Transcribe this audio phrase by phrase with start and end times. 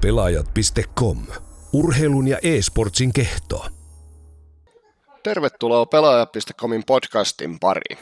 [0.00, 1.18] Pelaajat.com.
[1.72, 3.66] Urheilun ja e-sportsin kehto.
[5.22, 7.98] Tervetuloa Pelaajat.comin podcastin pariin.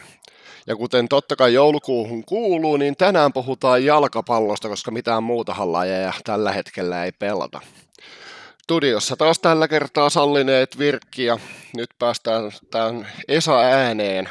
[0.66, 6.52] Ja kuten totta kai joulukuuhun kuuluu, niin tänään puhutaan jalkapallosta, koska mitään muuta lajeja tällä
[6.52, 7.60] hetkellä ei pelata.
[8.62, 11.38] Studiossa taas tällä kertaa sallineet Virkki ja
[11.76, 14.28] nyt päästään tämän Esa-ääneen.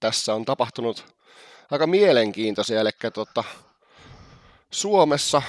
[0.00, 1.04] Tässä on tapahtunut
[1.70, 3.44] aika mielenkiintoisia, eli tota,
[4.70, 5.42] Suomessa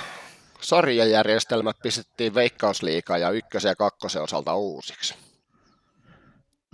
[0.61, 5.15] sarjajärjestelmät pistettiin veikkausliikaa ja ykkösen ja kakkosen osalta uusiksi.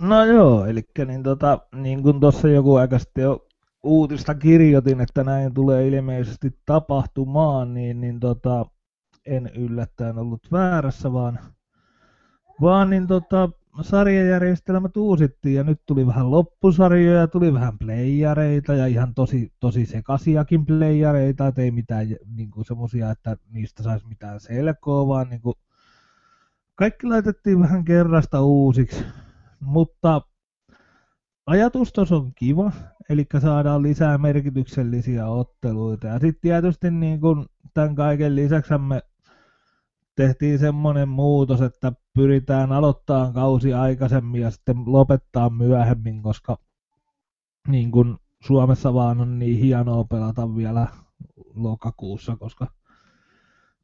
[0.00, 3.46] No joo, eli niin, tota, niin kuin tuossa joku aika sitten jo
[3.82, 8.66] uutista kirjoitin, että näin tulee ilmeisesti tapahtumaan, niin, niin tota,
[9.26, 11.38] en yllättäen ollut väärässä, vaan,
[12.60, 13.50] vaan niin tota,
[13.82, 20.66] sarjajärjestelmät uusittiin ja nyt tuli vähän loppusarjoja, tuli vähän playareita ja ihan tosi, tosi sekasiakin
[20.66, 25.54] playareita, että ei mitään niin semmoisia, että niistä saisi mitään selkoa, vaan niin kuin,
[26.74, 29.04] kaikki laitettiin vähän kerrasta uusiksi,
[29.60, 30.20] mutta
[31.46, 32.72] ajatus on kiva,
[33.08, 36.06] eli saadaan lisää merkityksellisiä otteluita.
[36.06, 39.02] Ja sitten tietysti niin kun tämän kaiken lisäksi me
[40.16, 46.58] tehtiin semmoinen muutos, että pyritään aloittamaan kausi aikaisemmin ja sitten lopettaa myöhemmin, koska
[47.68, 50.86] niin kuin Suomessa vaan on niin hienoa pelata vielä
[51.54, 52.66] lokakuussa, koska,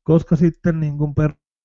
[0.03, 1.15] koska sitten niin kuin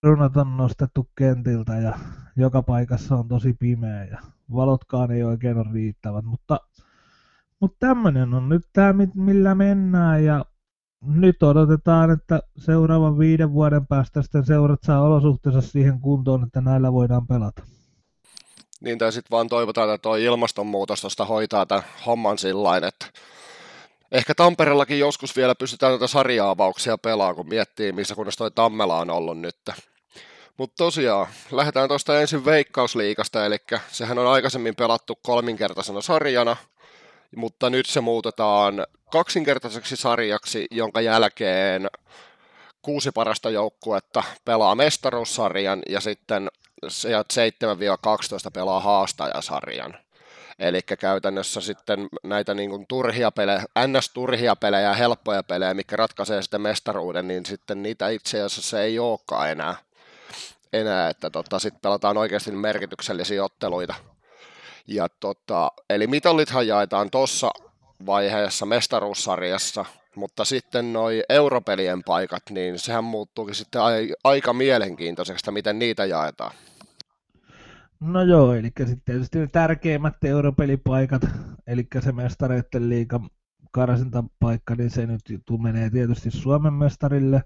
[0.01, 1.99] perunat on nostettu kentiltä ja
[2.35, 4.17] joka paikassa on tosi pimeä ja
[4.53, 6.59] valotkaan ei oikein ole riittävät, mutta,
[7.59, 10.45] mutta tämmöinen on nyt tämä, millä mennään ja
[11.07, 16.93] nyt odotetaan, että seuraavan viiden vuoden päästä sitten seurat saa olosuhteensa siihen kuntoon, että näillä
[16.93, 17.61] voidaan pelata.
[18.81, 23.05] Niin, tai sitten vaan toivotaan, että tuo ilmastonmuutos tuosta hoitaa tämän homman sillä että
[24.11, 29.09] ehkä Tampereellakin joskus vielä pystytään näitä sarjaavauksia pelaamaan, kun miettii, missä kunnes toi Tammela on
[29.09, 29.55] ollut nyt.
[30.57, 33.57] Mutta tosiaan, lähdetään tuosta ensin Veikkausliikasta, eli
[33.91, 36.55] sehän on aikaisemmin pelattu kolminkertaisena sarjana,
[37.35, 41.87] mutta nyt se muutetaan kaksinkertaiseksi sarjaksi, jonka jälkeen
[42.81, 46.49] kuusi parasta joukkuetta pelaa mestaruussarjan ja sitten
[46.85, 46.89] 7-12
[48.53, 49.97] pelaa haastajasarjan.
[50.59, 56.41] Eli käytännössä sitten näitä niin kuin turhia pelejä, ns-turhia pelejä ja helppoja pelejä, mikä ratkaisee
[56.41, 59.75] sitten mestaruuden, niin sitten niitä itse asiassa ei olekaan enää.
[60.73, 63.95] enää että tota, sitten pelataan oikeasti merkityksellisiä otteluita
[64.87, 67.51] ja tota, eli mitallithan jaetaan tuossa
[68.05, 73.81] vaiheessa mestaruussarjassa, mutta sitten noi europelien paikat, niin sehän muuttuukin sitten
[74.23, 76.51] aika mielenkiintoiseksi, että miten niitä jaetaan.
[77.99, 81.21] No joo, eli sitten tietysti ne tärkeimmät europelipaikat,
[81.67, 83.29] eli se mestareiden liikan
[83.71, 85.21] karsintapaikka, niin se nyt
[85.61, 87.43] menee tietysti Suomen mestarille.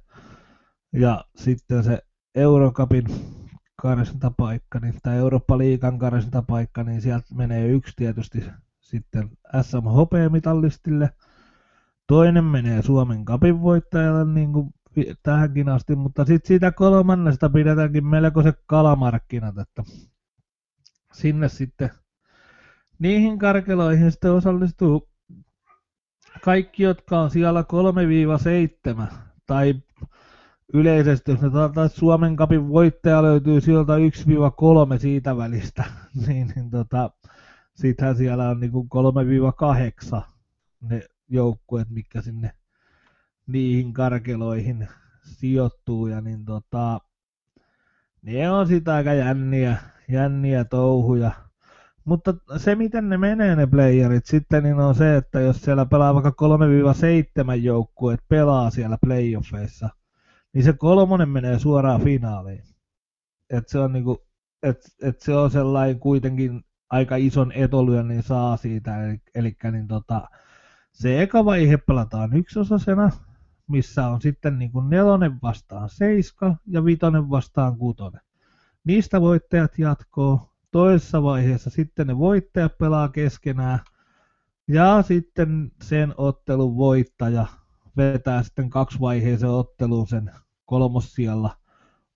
[0.93, 1.99] Ja sitten se
[2.35, 3.05] Eurocupin
[3.81, 8.43] karsintapaikka, niin, tai Eurooppa-liikan karsintapaikka, niin sieltä menee yksi tietysti
[8.79, 9.29] sitten
[9.61, 11.09] SMHP-mitallistille.
[12.07, 14.73] Toinen menee Suomen kapin voittajalle niin kuin
[15.23, 19.83] tähänkin asti, mutta sitten siitä kolmannesta pidetäänkin melkoiset kalamarkkinat, että
[21.13, 21.89] sinne sitten
[22.99, 25.09] niihin karkeloihin sitten osallistuu
[26.41, 27.65] kaikki, jotka on siellä
[29.09, 29.13] 3-7
[29.45, 29.75] tai
[30.73, 31.39] yleisesti, jos
[31.73, 33.93] taas Suomen kapin voittaja löytyy sieltä
[34.95, 35.83] 1-3 siitä välistä,
[36.27, 37.09] niin, niin tota,
[37.73, 38.71] sittenhän siellä on niin
[40.15, 40.21] 3-8
[40.81, 42.51] ne joukkueet, mikä sinne
[43.47, 44.87] niihin karkeloihin
[45.21, 46.99] sijoittuu, ja niin tota,
[48.21, 49.77] ne on sitä aika jänniä,
[50.07, 51.31] jänniä touhuja.
[52.05, 56.13] Mutta se, miten ne menee ne playerit sitten, niin on se, että jos siellä pelaa
[56.13, 56.33] vaikka
[57.51, 59.89] 3-7 joukkueet pelaa siellä playoffeissa–
[60.53, 62.63] niin se kolmonen menee suoraan finaaliin.
[63.49, 64.23] Et se on niinku,
[64.63, 70.27] et, et se on sellainen kuitenkin aika ison etolyönnin saa siitä, eli, eli niin tota,
[70.91, 73.11] se eka vaihe pelataan yksosasena,
[73.67, 78.21] missä on sitten niin kuin nelonen vastaan seiska ja vitonen vastaan kutonen.
[78.83, 80.47] Niistä voittajat jatkoo.
[80.71, 83.79] Toisessa vaiheessa sitten ne voittajat pelaa keskenään
[84.67, 87.45] ja sitten sen ottelun voittaja
[87.97, 90.31] vetää sitten kaksivaiheisen ottelun sen
[90.71, 91.57] kolmossijalla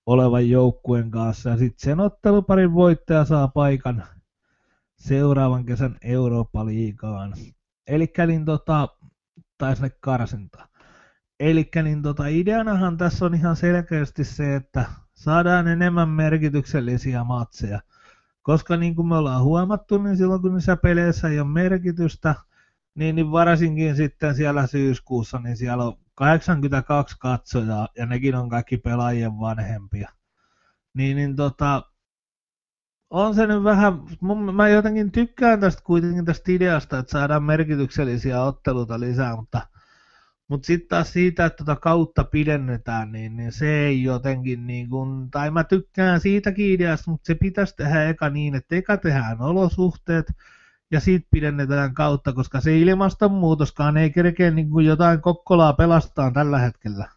[0.05, 1.49] olevan joukkueen kanssa.
[1.49, 4.03] Ja sitten sen otteluparin voittaja saa paikan
[4.97, 7.33] seuraavan kesän Eurooppa-liigaan.
[7.87, 8.87] Eli niin tota,
[9.57, 10.67] tai sinne karsinta.
[11.39, 17.79] Eli niin tota, ideanahan tässä on ihan selkeästi se, että saadaan enemmän merkityksellisiä matseja.
[18.41, 22.35] Koska niin kuin me ollaan huomattu, niin silloin kun niissä peleissä ei ole merkitystä,
[22.95, 28.77] niin, niin varsinkin sitten siellä syyskuussa, niin siellä on 82 katsojaa, ja nekin on kaikki
[28.77, 30.09] pelaajien vanhempia.
[30.93, 31.83] Niin, niin tota,
[33.09, 38.41] on se nyt vähän, mun, mä jotenkin tykkään tästä kuitenkin tästä ideasta, että saadaan merkityksellisiä
[38.41, 39.61] otteluita lisää, mutta,
[40.47, 45.31] mutta sitten taas siitä, että tota kautta pidennetään, niin, niin se ei jotenkin niin kuin,
[45.31, 50.25] tai mä tykkään siitäkin ideasta, mutta se pitäisi tehdä eka niin, että eka tehdään olosuhteet,
[50.91, 56.59] ja siitä pidennetään kautta, koska se ilmastonmuutoskaan ei kerkeä niin kuin jotain kokkolaa pelastaa tällä
[56.59, 57.09] hetkellä.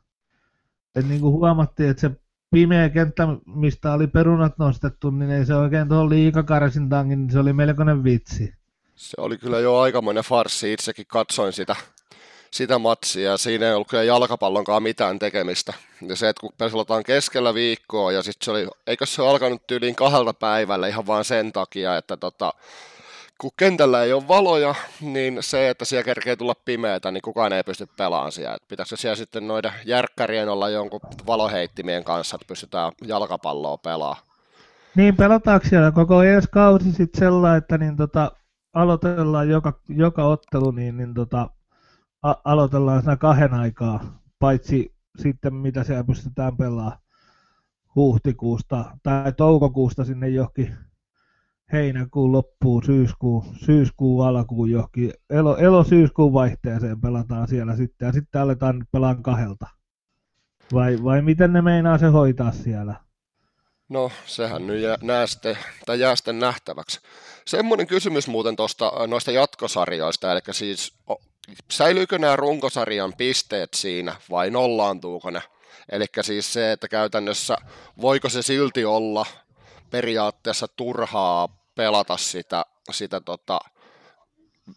[0.94, 2.10] Et niin kuin huomattiin, että se
[2.50, 7.52] pimeä kenttä, mistä oli perunat nostettu, niin ei se oikein tuohon liikakarsintaankin, niin se oli
[7.52, 8.54] melkoinen vitsi.
[8.94, 11.76] Se oli kyllä jo aikamoinen farssi, itsekin katsoin sitä,
[12.50, 15.72] sitä matsia, ja siinä ei ollut kyllä jalkapallonkaan mitään tekemistä.
[16.08, 19.94] Ja se, että kun pelataan keskellä viikkoa, ja sitten se oli, eikö se alkanut tyyliin
[19.94, 22.52] kahdelta päivällä ihan vaan sen takia, että tota,
[23.40, 27.62] kun kentällä ei ole valoja, niin se, että siellä kerkee tulla pimeätä, niin kukaan ei
[27.62, 28.54] pysty pelaamaan siellä.
[28.54, 34.22] Et pitäisikö siellä sitten noiden järkkärien olla jonkun valoheittimien kanssa, että pystytään jalkapalloa pelaamaan?
[34.94, 38.32] Niin, pelataanko siellä koko ensi kausi sitten sellainen, että niin tota,
[38.74, 41.50] aloitellaan joka, joka ottelu, niin, niin tota,
[42.22, 46.98] a- aloitellaan siinä kahden aikaa, paitsi sitten mitä siellä pystytään pelaamaan
[47.94, 50.87] huhtikuusta tai toukokuusta sinne johonkin
[51.72, 58.86] heinäkuun loppuun, syyskuun, syyskuun alkuun johonkin, elo, elo-syyskuun vaihteeseen pelataan siellä sitten, ja sitten aletaan
[58.92, 59.66] pelaan kahdelta.
[60.72, 62.94] Vai, vai miten ne meinaa se hoitaa siellä?
[63.88, 67.00] No, sehän nyt jää, nää sitten, tai jää sitten nähtäväksi.
[67.46, 70.94] Semmoinen kysymys muuten tuosta noista jatkosarjoista, eli siis
[71.70, 75.42] säilyykö nämä runkosarjan pisteet siinä vai nollaantuuko ne?
[75.92, 77.56] Eli siis se, että käytännössä
[78.00, 79.26] voiko se silti olla
[79.90, 83.58] periaatteessa turhaa pelata sitä, sitä tota,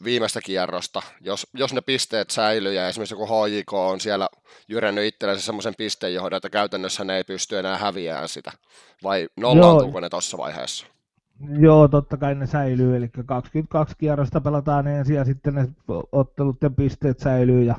[0.03, 4.29] viimeistä kierrosta, jos, jos ne pisteet säilyy ja esimerkiksi joku HJK on siellä
[4.67, 8.51] jyrännyt itsellensä semmoisen pisteen johon, että käytännössä ne ei pysty enää häviämään sitä,
[9.03, 10.85] vai nollaantuuko ne tuossa vaiheessa?
[11.59, 15.67] Joo, totta kai ne säilyy, eli 22 kierrosta pelataan ensin ja sitten ne
[16.11, 17.75] ottelut ja pisteet säilyy ja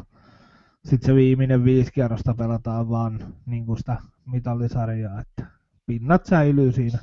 [0.85, 3.97] sitten se viimeinen viisi kierrosta pelataan vaan niin kuin sitä
[4.27, 5.47] mitallisarjaa, että
[5.87, 6.99] pinnat säilyy siinä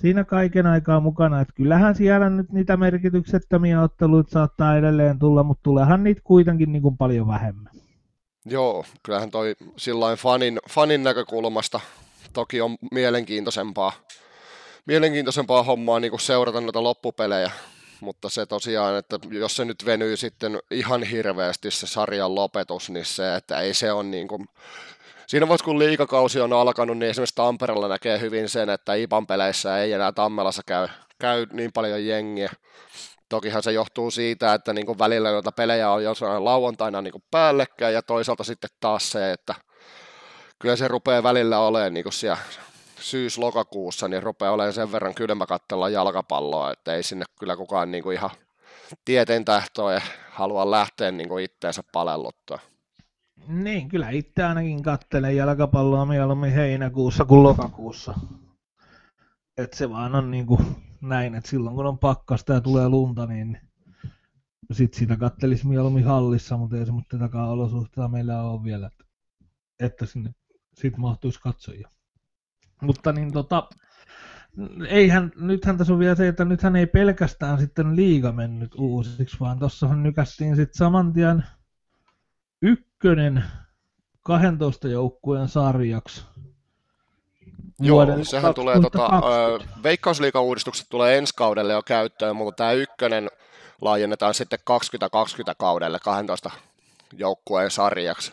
[0.00, 1.40] siinä kaiken aikaa mukana.
[1.40, 6.82] Että kyllähän siellä nyt niitä merkityksettömiä otteluita saattaa edelleen tulla, mutta tuleehan niitä kuitenkin niin
[6.82, 7.72] kuin paljon vähemmän.
[8.44, 11.80] Joo, kyllähän toi sillain fanin, fanin näkökulmasta
[12.32, 13.92] toki on mielenkiintoisempaa,
[14.86, 17.50] mielenkiintoisempaa hommaa niin kuin seurata noita loppupelejä,
[18.00, 23.04] mutta se tosiaan, että jos se nyt venyy sitten ihan hirveästi se sarjan lopetus, niin
[23.04, 24.46] se, että ei se ole niin kuin
[25.30, 29.78] siinä vaiheessa kun liikakausi on alkanut, niin esimerkiksi Tampereella näkee hyvin sen, että IPAN peleissä
[29.78, 30.88] ei enää Tammelassa käy,
[31.18, 32.50] käy niin paljon jengiä.
[33.28, 38.02] Tokihan se johtuu siitä, että niin välillä noita pelejä on jossain lauantaina niin päällekkäin ja
[38.02, 39.54] toisaalta sitten taas se, että
[40.58, 42.38] kyllä se rupeaa välillä olemaan niin siellä
[43.00, 48.02] syys-lokakuussa, niin rupeaa olemaan sen verran kylmä katsella jalkapalloa, että ei sinne kyllä kukaan niin
[48.02, 48.30] kuin ihan
[49.04, 50.00] tieteen tähtoa
[50.30, 52.69] halua lähteä niin kuin itteensä palelluttaa.
[53.48, 58.14] Niin, kyllä itse ainakin kattelen jalkapalloa mieluummin heinäkuussa kuin lokakuussa.
[59.56, 60.60] Et se vaan on niin kuin
[61.00, 63.60] näin, että silloin kun on pakkasta ja tulee lunta, niin
[64.72, 67.16] sit sitä kattelisi mieluummin hallissa, mutta ei semmoista
[67.48, 69.04] olosuhteita meillä ole vielä, että,
[69.80, 70.30] että sinne
[70.74, 71.88] sit mahtuisi katsojia.
[72.82, 73.68] Mutta niin tota,
[74.88, 79.58] eihän, nythän tässä on vielä se, että nythän ei pelkästään sitten liiga mennyt uusiksi, vaan
[79.58, 81.44] tuossahan nykästiin sitten saman tien
[82.62, 83.44] ykkönen
[84.22, 86.24] 12 joukkueen sarjaksi.
[87.80, 89.10] Joo, sehän tulee, tota,
[89.82, 93.30] veikkausliikauudistukset tulee ensi kaudelle jo käyttöön, mutta tämä ykkönen
[93.80, 96.50] laajennetaan sitten 2020 kaudelle 12
[97.12, 98.32] joukkueen sarjaksi.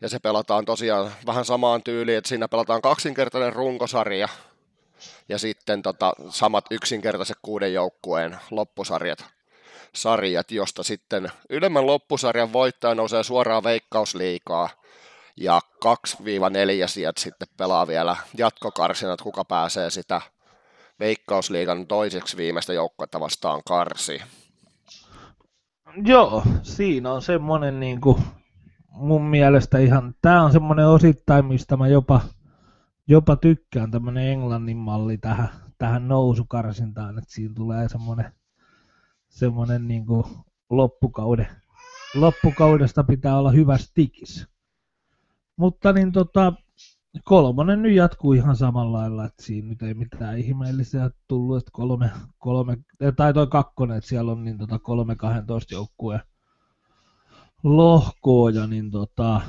[0.00, 4.28] Ja se pelataan tosiaan vähän samaan tyyliin, että siinä pelataan kaksinkertainen runkosarja
[5.28, 9.24] ja sitten tota, samat yksinkertaiset kuuden joukkueen loppusarjat
[9.94, 14.68] sarjat, josta sitten ylemmän loppusarjan voittaja nousee suoraan veikkausliikaa
[15.36, 16.18] ja 2-4
[16.86, 20.20] sieltä sitten pelaa vielä jatkokarsinat, kuka pääsee sitä
[21.00, 24.22] veikkausliigan toiseksi viimeistä joukkuetta vastaan karsi.
[26.04, 28.22] Joo, siinä on semmoinen niin kuin
[28.88, 32.20] mun mielestä ihan, tämä on semmoinen osittain, mistä mä jopa,
[33.08, 38.32] jopa tykkään, tämmöinen Englannin malli tähän, tähän nousukarsintaan, että siinä tulee semmoinen
[39.30, 40.24] semmoinen niin kuin
[40.70, 41.46] loppukauden,
[42.14, 44.46] loppukaudesta pitää olla hyvä stikis.
[45.56, 46.52] Mutta niin tota,
[47.24, 52.10] kolmonen nyt jatkuu ihan samalla lailla, että siinä nyt ei mitään ihmeellisiä tullut, että kolme,
[52.38, 52.78] kolme
[53.16, 56.20] tai toi kakkonen, että siellä on niin tota kolme 12 joukkueen
[57.62, 59.40] lohkoja, niin tota,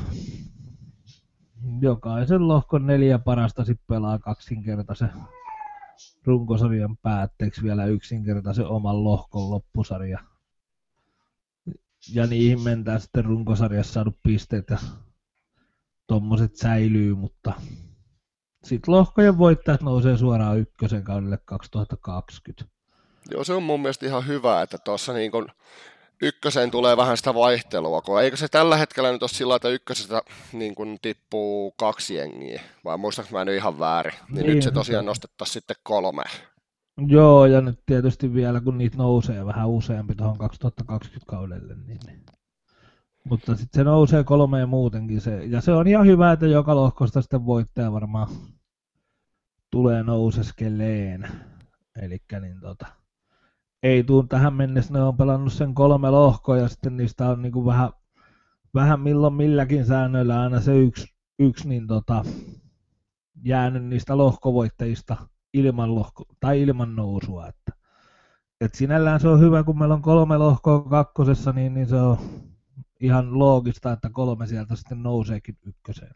[1.82, 5.12] jokaisen lohkon neljä parasta sitten pelaa kaksinkertaisen
[6.26, 10.20] runkosarjan päätteeksi vielä yksinkertaisen oman lohkon loppusarja.
[12.14, 14.78] Ja niihin mentään sitten runkosarjassa saanut pisteet ja
[16.08, 17.54] tommoset säilyy, mutta
[18.64, 22.66] sitten lohkojen voittajat nousee suoraan ykkösen kaudelle 2020.
[23.32, 25.48] Joo, se on mun mielestä ihan hyvä, että tuossa niin kun
[26.22, 30.22] ykköseen tulee vähän sitä vaihtelua, kun eikö se tällä hetkellä nyt ole sillä että ykkösestä
[30.54, 34.56] niin kun tippuu kaksi jengiä, vai muistaaks mä nyt ihan väärin, niin, niin.
[34.56, 36.24] nyt se tosiaan nostettaisiin sitten kolme.
[37.08, 42.00] Joo, ja nyt tietysti vielä kun niitä nousee vähän useampi tuohon 2020 kaudelle, niin,
[43.24, 47.22] mutta sitten se nousee kolmeen muutenkin, se, ja se on ihan hyvä, että joka lohkosta
[47.22, 48.28] sitten voittaja varmaan
[49.72, 51.28] tulee nouseskeleen,
[52.02, 52.86] eli niin tota,
[53.84, 57.52] ei tuu tähän mennessä, ne on pelannut sen kolme lohkoa ja sitten niistä on niin
[57.52, 57.90] kuin vähän,
[58.74, 61.08] vähän milloin milläkin säännöillä aina se yksi,
[61.40, 62.26] yksi niin tota,
[63.44, 65.18] jäänyt niistä lohkovoittajista
[65.54, 67.48] ilman, lohko, tai ilman nousua.
[67.48, 67.72] Että,
[68.62, 72.18] et sinällään se on hyvä, kun meillä on kolme lohkoa kakkosessa, niin, niin se on
[73.00, 76.16] ihan loogista, että kolme sieltä sitten nouseekin ykköseen.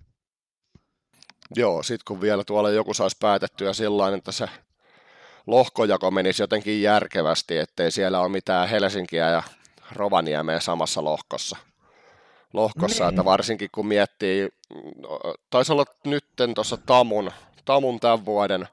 [1.55, 4.49] Joo, sitten kun vielä tuolla joku saisi päätettyä sillä että se
[5.47, 9.43] lohkojako menisi jotenkin järkevästi, ettei siellä ole mitään Helsinkiä ja
[9.91, 11.57] Rovaniemeä samassa lohkossa.
[12.53, 13.09] Lohkossa, niin.
[13.09, 14.49] että varsinkin kun miettii,
[15.49, 17.31] taisi olla nytten tuossa Tamun,
[17.65, 18.67] Tamun tämän vuoden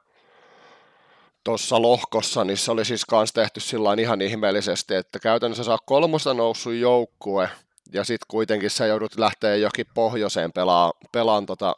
[1.44, 6.34] tuossa lohkossa, niin se oli siis kanssa tehty sillä ihan ihmeellisesti, että käytännössä saa kolmosta
[6.34, 7.48] noussut joukkue,
[7.92, 11.76] ja sitten kuitenkin sä joudut lähteä jokin pohjoiseen pelaa, pelaan tota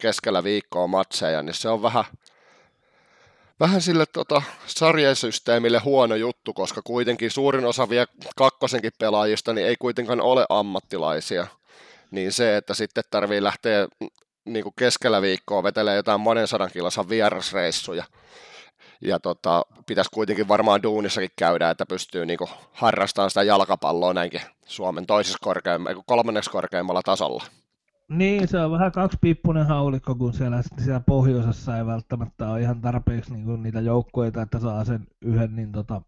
[0.00, 2.04] keskellä viikkoa matseja, niin se on vähän,
[3.60, 9.76] vähän sille tota, sarjasysteemille huono juttu, koska kuitenkin suurin osa vielä kakkosenkin pelaajista niin ei
[9.78, 11.46] kuitenkaan ole ammattilaisia.
[12.10, 13.88] Niin se, että sitten tarvii lähteä
[14.44, 18.04] niin kuin keskellä viikkoa vetelee jotain monen sadan kilosan vierasreissuja.
[19.00, 24.40] Ja tota, pitäisi kuitenkin varmaan duunissakin käydä, että pystyy niin kuin harrastamaan sitä jalkapalloa näinkin
[24.66, 27.44] Suomen toisessa korkeammalla, kolmanneksi korkeimmalla tasolla.
[28.08, 33.32] Niin, se on vähän kaksipiippunen haulikko, kun siellä, siellä pohjoisessa ei välttämättä ole ihan tarpeeksi
[33.32, 36.02] niin kuin niitä joukkoita, että saa sen yhden niin tota,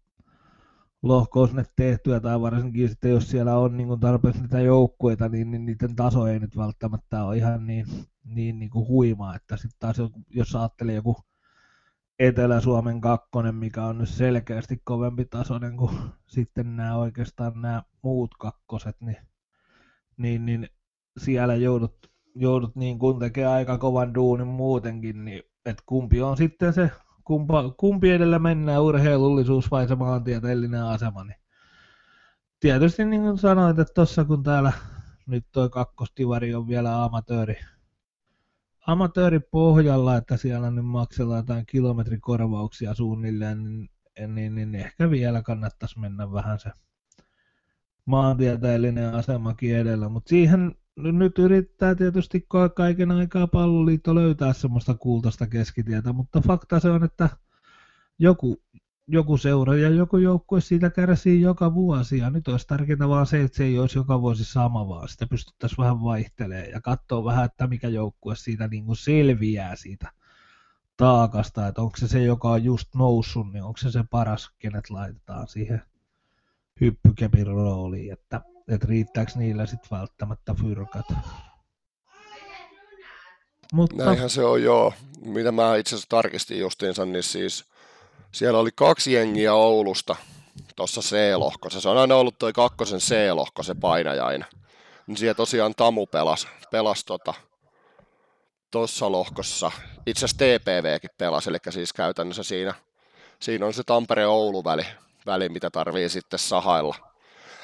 [1.03, 5.65] lohkousnet tehtyä, tai varsinkin sitten jos siellä on niin kuin tarpeeksi niitä joukkueita, niin, niin
[5.65, 7.85] niiden taso ei nyt välttämättä ole ihan niin,
[8.23, 9.97] niin, niin kuin huima, että sitten taas
[10.29, 11.17] jos ajattelee joku
[12.19, 19.01] Etelä-Suomen kakkonen, mikä on nyt selkeästi kovempi tasoinen kuin sitten nämä oikeastaan nämä muut kakkoset,
[19.01, 19.17] niin,
[20.17, 20.69] niin, niin
[21.17, 26.73] siellä joudut, joudut niin kuin tekemään aika kovan duunin muutenkin, niin että kumpi on sitten
[26.73, 26.91] se,
[27.23, 31.41] kumpa, kumpi edellä mennään, urheilullisuus vai se maantieteellinen asema, niin
[32.59, 34.73] tietysti niin kuin sanoit, että tuossa kun täällä
[35.25, 37.55] nyt toi kakkostivari on vielä amatööri,
[38.87, 43.89] amatööri pohjalla, että siellä nyt maksellaan jotain kilometrikorvauksia suunnilleen, niin,
[44.35, 46.69] niin, niin ehkä vielä kannattaisi mennä vähän se
[48.05, 52.45] maantieteellinen asemakin edellä, mutta siihen nyt yrittää tietysti
[52.75, 57.29] kaiken aikaa palloliitto löytää semmoista kultaista keskitietä, mutta fakta se on, että
[58.19, 58.61] joku,
[59.07, 63.41] joku seura ja joku joukkue siitä kärsii joka vuosi, ja nyt olisi tärkeintä vaan se,
[63.41, 67.45] että se ei olisi joka vuosi sama, vaan sitä pystyttäisiin vähän vaihtelemaan ja katsoa vähän,
[67.45, 70.11] että mikä joukkue siitä niin kuin selviää siitä
[70.97, 74.89] taakasta, että onko se se, joka on just noussut, niin onko se se paras, kenet
[74.89, 75.81] laitetaan siihen
[76.81, 78.41] hyppykepin rooliin, että
[78.75, 81.05] että riittääkö niillä sitten välttämättä fyrkat.
[83.73, 83.95] Mutta...
[83.95, 84.93] Näinhän se on joo.
[85.25, 87.65] Mitä mä itse asiassa tarkistin justiinsa, niin siis
[88.31, 90.15] siellä oli kaksi jengiä Oulusta
[90.75, 91.81] tuossa C-lohkossa.
[91.81, 94.47] Se on aina ollut toi kakkosen C-lohko se painajainen.
[95.07, 97.33] Niin siellä tosiaan Tamu pelasi, pelasi tota,
[98.71, 99.71] tuossa lohkossa.
[100.05, 102.73] Itse asiassa TPVkin pelasi, eli siis käytännössä siinä,
[103.39, 104.85] siinä on se Tampere-Oulu-väli,
[105.25, 107.10] väli, mitä tarvii sitten sahailla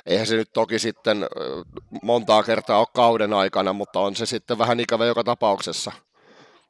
[0.08, 1.28] eihän se nyt toki sitten
[2.04, 5.92] montaa kertaa ole kauden aikana, mutta on se sitten vähän ikävä joka tapauksessa,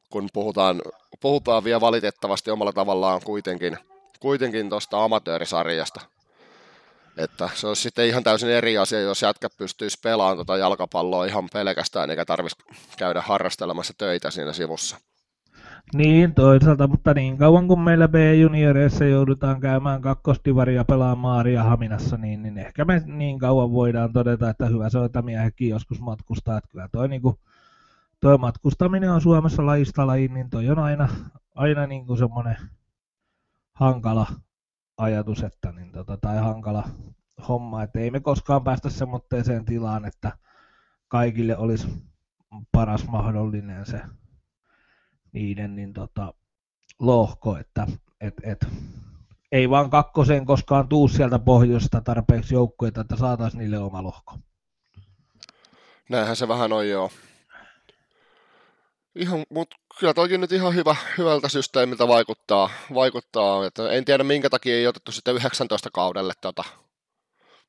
[0.10, 0.82] kun puhutaan,
[1.20, 3.78] puhutaan vielä valitettavasti omalla tavallaan kuitenkin,
[4.20, 6.02] kuitenkin tuosta amatöörisarjasta.
[7.18, 11.50] Että se olisi sitten ihan täysin eri asia, jos jätkät pystyisi pelaamaan tuota jalkapalloa ihan
[11.54, 12.64] pelkästään, eikä tarvitsisi
[12.98, 14.98] käydä harrastelemassa töitä siinä sivussa.
[15.94, 22.44] Niin, toisaalta, mutta niin kauan kuin meillä B-junioreissa joudutaan käymään kakkostivaria pelaamaan Maaria Haminassa, niin,
[22.44, 26.58] niin ehkä me niin kauan voidaan todeta, että hyvä se on, että miehekin joskus matkustaa.
[26.58, 27.36] Että kyllä toi, niin kuin,
[28.20, 31.08] toi matkustaminen on Suomessa lajista lajiin, niin toi on aina,
[31.56, 32.58] aina niin kuin semmoinen
[33.74, 34.28] hankala
[34.98, 36.84] ajatus, että, niin tota, tai hankala,
[37.48, 40.32] homma, että ei me koskaan päästä semmoitteeseen tilaan, että
[41.08, 41.88] kaikille olisi
[42.72, 44.02] paras mahdollinen se
[45.34, 46.34] niiden niin tota,
[47.00, 47.88] lohko, että
[48.22, 48.68] et, et,
[49.52, 54.34] ei vaan kakkoseen koskaan tuu sieltä pohjoista tarpeeksi joukkueita, että saataisiin niille oma lohko.
[56.10, 57.12] Näinhän se vähän on joo.
[59.16, 62.70] Ihan, mutta kyllä toki nyt ihan hyvä, hyvältä systeemiltä vaikuttaa.
[62.94, 66.64] vaikuttaa että en tiedä minkä takia ei otettu sitten 19 kaudelle tota,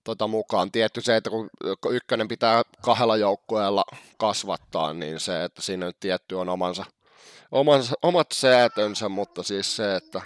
[0.05, 0.71] tota mukaan.
[0.71, 1.51] Tietty se, että kun
[1.91, 3.85] ykkönen pitää kahdella joukkueella
[4.19, 6.85] kasvattaa, niin se, että siinä nyt tietty on omansa,
[7.51, 10.21] omansa, omat säätönsä, mutta siis se, että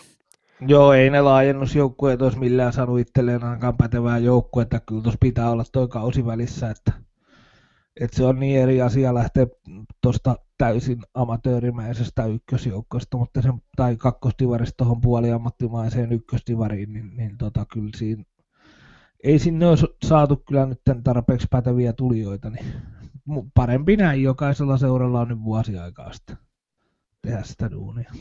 [0.66, 4.80] Joo, ei ne laajennusjoukkueet olisi millään saanut itselleen ainakaan pätevää joukkuetta.
[4.80, 6.92] Kyllä tuossa pitää olla toi kausi välissä, että,
[8.00, 9.46] että se on niin eri asia lähteä
[10.02, 17.90] tuosta täysin amatöörimäisestä ykkösjoukkoista, mutta sen, tai kakkostivarista tuohon puoliammattimaiseen ykköstivariin, niin, niin tota, kyllä
[17.96, 18.24] siinä,
[19.24, 22.66] ei sinne olisi saatu kyllä nyt tarpeeksi päteviä tulijoita, niin
[23.54, 26.36] parempi näin, jokaisella seuralla on nyt vuosi aikaa sitten
[27.22, 28.12] tehdä sitä duunia.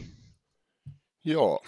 [1.25, 1.63] Joo.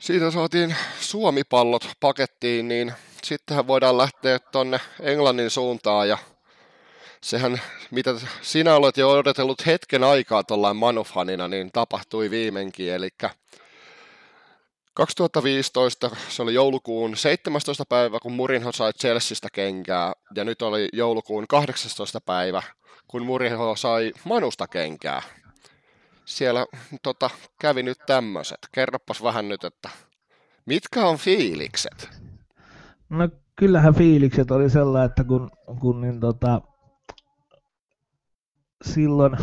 [0.00, 2.92] Siitä saatiin Suomi-pallot pakettiin, niin
[3.24, 6.18] sittenhän voidaan lähteä tuonne Englannin suuntaan ja
[7.22, 13.08] sehän, mitä sinä olet jo odotellut hetken aikaa tuollain Manufanina, niin tapahtui viimeinkin, eli
[14.94, 17.84] 2015, se oli joulukuun 17.
[17.88, 22.20] päivä, kun Murinho sai Chelseasta kenkää, ja nyt oli joulukuun 18.
[22.20, 22.62] päivä,
[23.08, 25.22] kun Murinho sai Manusta kenkää.
[26.26, 26.66] Siellä
[27.02, 27.30] tota,
[27.60, 28.58] kävi nyt tämmöiset.
[28.72, 29.90] Kerropas vähän nyt, että
[30.66, 32.10] mitkä on fiilikset?
[33.08, 36.62] No kyllähän fiilikset oli sellainen, että kun, kun niin tota,
[38.84, 39.36] silloin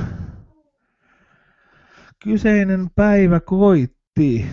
[2.23, 4.45] kyseinen päivä koitti,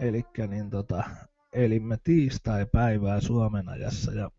[0.00, 1.04] eli niin tota,
[1.52, 4.30] elimme tiistai-päivää Suomen ajassa ja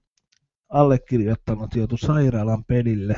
[0.69, 3.15] allekirjoittanut joutui sairaalan pedille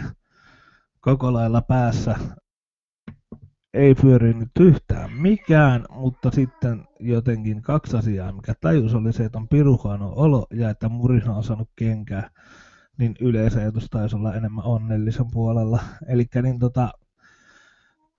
[1.02, 2.16] koko lailla päässä.
[3.74, 9.48] Ei pyörinyt yhtään mikään, mutta sitten jotenkin kaksi asiaa, mikä tajus oli se, että on
[9.48, 12.30] piruhano olo ja että murina on saanut kenkää
[12.98, 15.80] niin yleisajatus taisi olla enemmän onnellisen puolella.
[16.08, 16.92] Eli niin tota,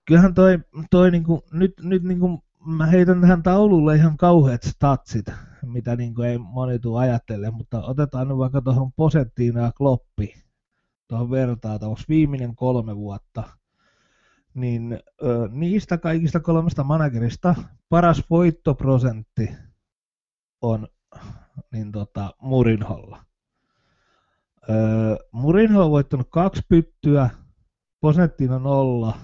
[0.05, 0.59] kyllähän toi,
[0.91, 5.25] toi niinku, nyt, nyt niinku, mä heitän tähän taululle ihan kauheat statsit,
[5.65, 10.33] mitä niinku ei moni tuu ajattele, mutta otetaan nyt vaikka tuohon Posettiin ja Kloppi,
[11.07, 13.43] tuohon vertaatavaksi viimeinen kolme vuotta,
[14.53, 17.55] niin ö, niistä kaikista kolmesta managerista
[17.89, 19.49] paras voittoprosentti
[20.61, 20.87] on
[21.71, 23.25] niin tota, Murinholla.
[24.69, 27.29] Öö, Murinho on voittanut kaksi pyttyä,
[27.99, 29.17] Posettina nolla,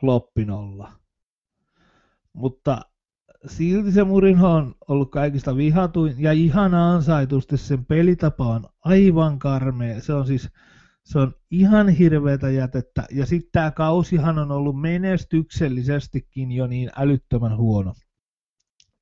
[0.00, 0.92] Kloppi nolla.
[2.32, 2.80] Mutta
[3.46, 10.00] silti se Murinho on ollut kaikista vihatuin ja ihan ansaitusti sen pelitapa on aivan karmea.
[10.00, 10.50] Se on siis
[11.04, 13.04] se on ihan hirveätä jätettä.
[13.10, 17.94] Ja sitten tämä kausihan on ollut menestyksellisestikin jo niin älyttömän huono.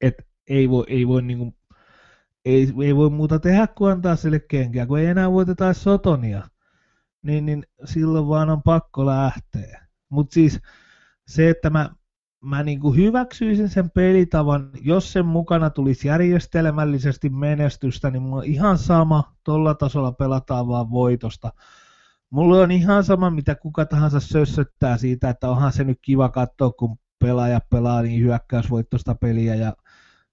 [0.01, 1.55] että ei voi, ei voi niinku
[2.45, 6.43] ei, ei voi muuta tehdä kuin antaa sille kenkää, kun ei enää voiteta sotonia,
[7.23, 9.87] niin, niin silloin vaan on pakko lähteä.
[10.09, 10.61] Mutta siis
[11.27, 11.91] se, että mä,
[12.41, 18.79] mä niinku hyväksyisin sen pelitavan, jos sen mukana tulisi järjestelmällisesti menestystä, niin mulla on ihan
[18.79, 21.53] sama, tuolla tasolla pelataan vaan voitosta.
[22.31, 26.73] Mulla on ihan sama, mitä kuka tahansa sössöttää siitä, että onhan se nyt kiva katsoa,
[26.73, 29.73] kun pelaaja pelaa niin hyökkäysvoittosta peliä ja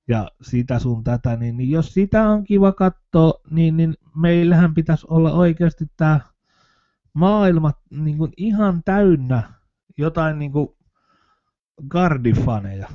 [0.08, 5.08] ja sitä sun tätä, niin, niin jos sitä on kiva katsoa, niin, niin meillähän pitäisi
[5.10, 6.20] olla oikeasti tämä
[7.14, 9.44] maailma niin kuin ihan täynnä
[9.98, 10.68] jotain niin kuin
[11.88, 12.88] gardifaneja.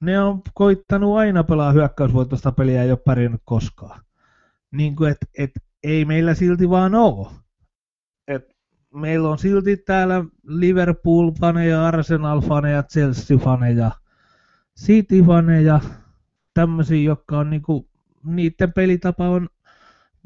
[0.00, 4.00] Ne on koittanut aina pelaa hyökkäysvoittoista peliä ja ei ole pärjännyt koskaan.
[4.70, 5.50] Niin kuin, et, et,
[5.82, 7.30] ei meillä silti vaan ole.
[8.94, 13.90] Meillä on silti täällä Liverpool-faneja, Arsenal-faneja, Chelsea-faneja,
[14.80, 15.80] City-faneja,
[16.54, 17.88] tämmöisiä, jotka on niinku,
[18.24, 19.48] niiden pelitapa on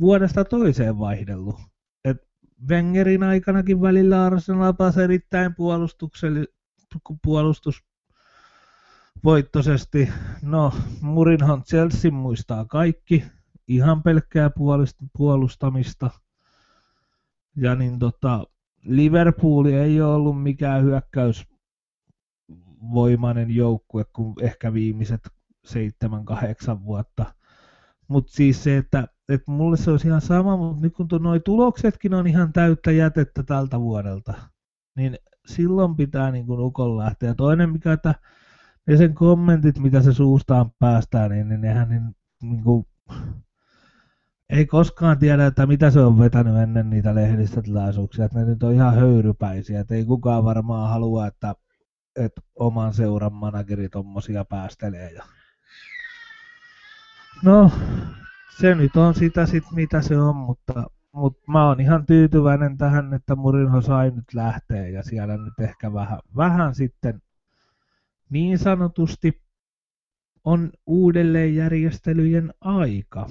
[0.00, 1.56] vuodesta toiseen vaihdellut.
[2.04, 2.28] Et
[2.68, 5.54] Wengerin aikanakin välillä Arsenal pääsi erittäin
[7.22, 7.84] puolustus
[9.24, 10.08] voittoisesti.
[10.42, 13.24] No, Murinhan Chelsea muistaa kaikki,
[13.68, 14.50] ihan pelkkää
[15.16, 16.10] puolustamista.
[17.56, 18.44] Ja niin tota,
[18.84, 25.20] Liverpool ei ole ollut mikään hyökkäysvoimainen joukkue kuin ehkä viimeiset
[25.64, 27.34] seitsemän, kahdeksan vuotta.
[28.08, 32.14] Mutta siis se, että, että mulle se olisi ihan sama, mutta nyt kun nuo tuloksetkin
[32.14, 34.34] on ihan täyttä jätettä tältä vuodelta,
[34.96, 37.34] niin silloin pitää niin kuin ukon lähteä.
[37.34, 38.14] Toinen mikä, että
[38.86, 42.86] ne sen kommentit, mitä se suustaan päästää, niin, niin nehän niin, niin kuin,
[44.50, 48.72] ei koskaan tiedä, että mitä se on vetänyt ennen niitä lehdistötilaisuuksia, että ne nyt on
[48.74, 51.54] ihan höyrypäisiä, että ei kukaan varmaan halua, että,
[52.16, 55.12] että oman seuran manageri tommosia päästelee.
[55.12, 55.24] Ja...
[57.44, 57.72] No,
[58.60, 63.14] se nyt on sitä sit, mitä se on, mutta, mutta mä oon ihan tyytyväinen tähän,
[63.14, 67.22] että Murinho sai nyt lähteä ja siellä nyt ehkä vähän, vähän sitten
[68.30, 69.42] niin sanotusti
[70.44, 73.26] on uudelleenjärjestelyjen aika.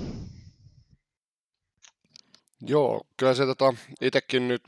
[2.61, 4.61] Joo, kyllä se tota, itsekin nyt,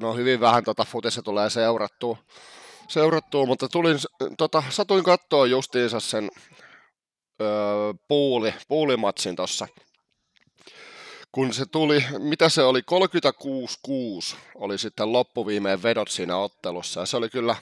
[0.00, 2.16] no hyvin vähän tota futissa tulee seurattua,
[2.88, 3.98] seurattua mutta tulin,
[4.38, 6.30] tota, satuin katsoa justiinsa sen
[7.40, 7.48] öö,
[8.08, 9.68] puuli, puulimatsin tuossa.
[11.32, 12.80] Kun se tuli, mitä se oli,
[14.32, 17.00] 36-6 oli sitten loppuviimeen vedot siinä ottelussa.
[17.00, 17.56] Ja se oli kyllä,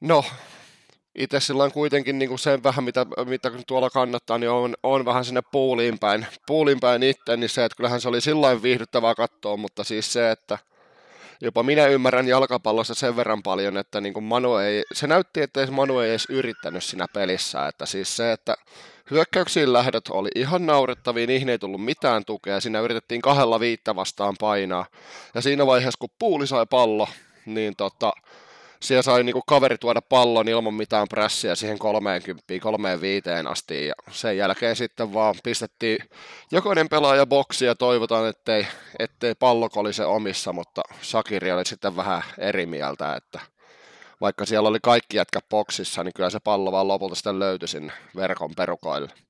[0.00, 0.24] no
[1.18, 5.24] itse silloin kuitenkin niin kuin sen vähän, mitä, mitä tuolla kannattaa, niin on, on vähän
[5.24, 9.56] sinne puuliin päin, puuliin päin itse, niin se, että kyllähän se oli silloin viihdyttävää katsoa,
[9.56, 10.58] mutta siis se, että
[11.40, 15.70] jopa minä ymmärrän jalkapallossa sen verran paljon, että niin kuin Manu ei, se näytti, että
[15.70, 18.56] Manu ei edes yrittänyt siinä pelissä, että siis se, että
[19.10, 24.34] hyökkäyksiin lähdöt oli ihan naurettavia, niihin ei tullut mitään tukea, siinä yritettiin kahdella viittä vastaan
[24.40, 24.86] painaa,
[25.34, 27.08] ja siinä vaiheessa, kun puuli sai pallo,
[27.46, 28.12] niin tota,
[28.80, 34.36] siellä sai niinku kaveri tuoda pallon ilman mitään prässiä siihen 30, 35 asti ja sen
[34.36, 35.98] jälkeen sitten vaan pistettiin
[36.52, 38.66] jokainen pelaaja boksi ja toivotaan, ettei,
[38.98, 43.40] ettei pallo kolise omissa, mutta Sakiri oli sitten vähän eri mieltä, että
[44.20, 47.92] vaikka siellä oli kaikki jätkä boksissa, niin kyllä se pallo vaan lopulta sitten löytyi sinne
[48.16, 49.27] verkon perukoille.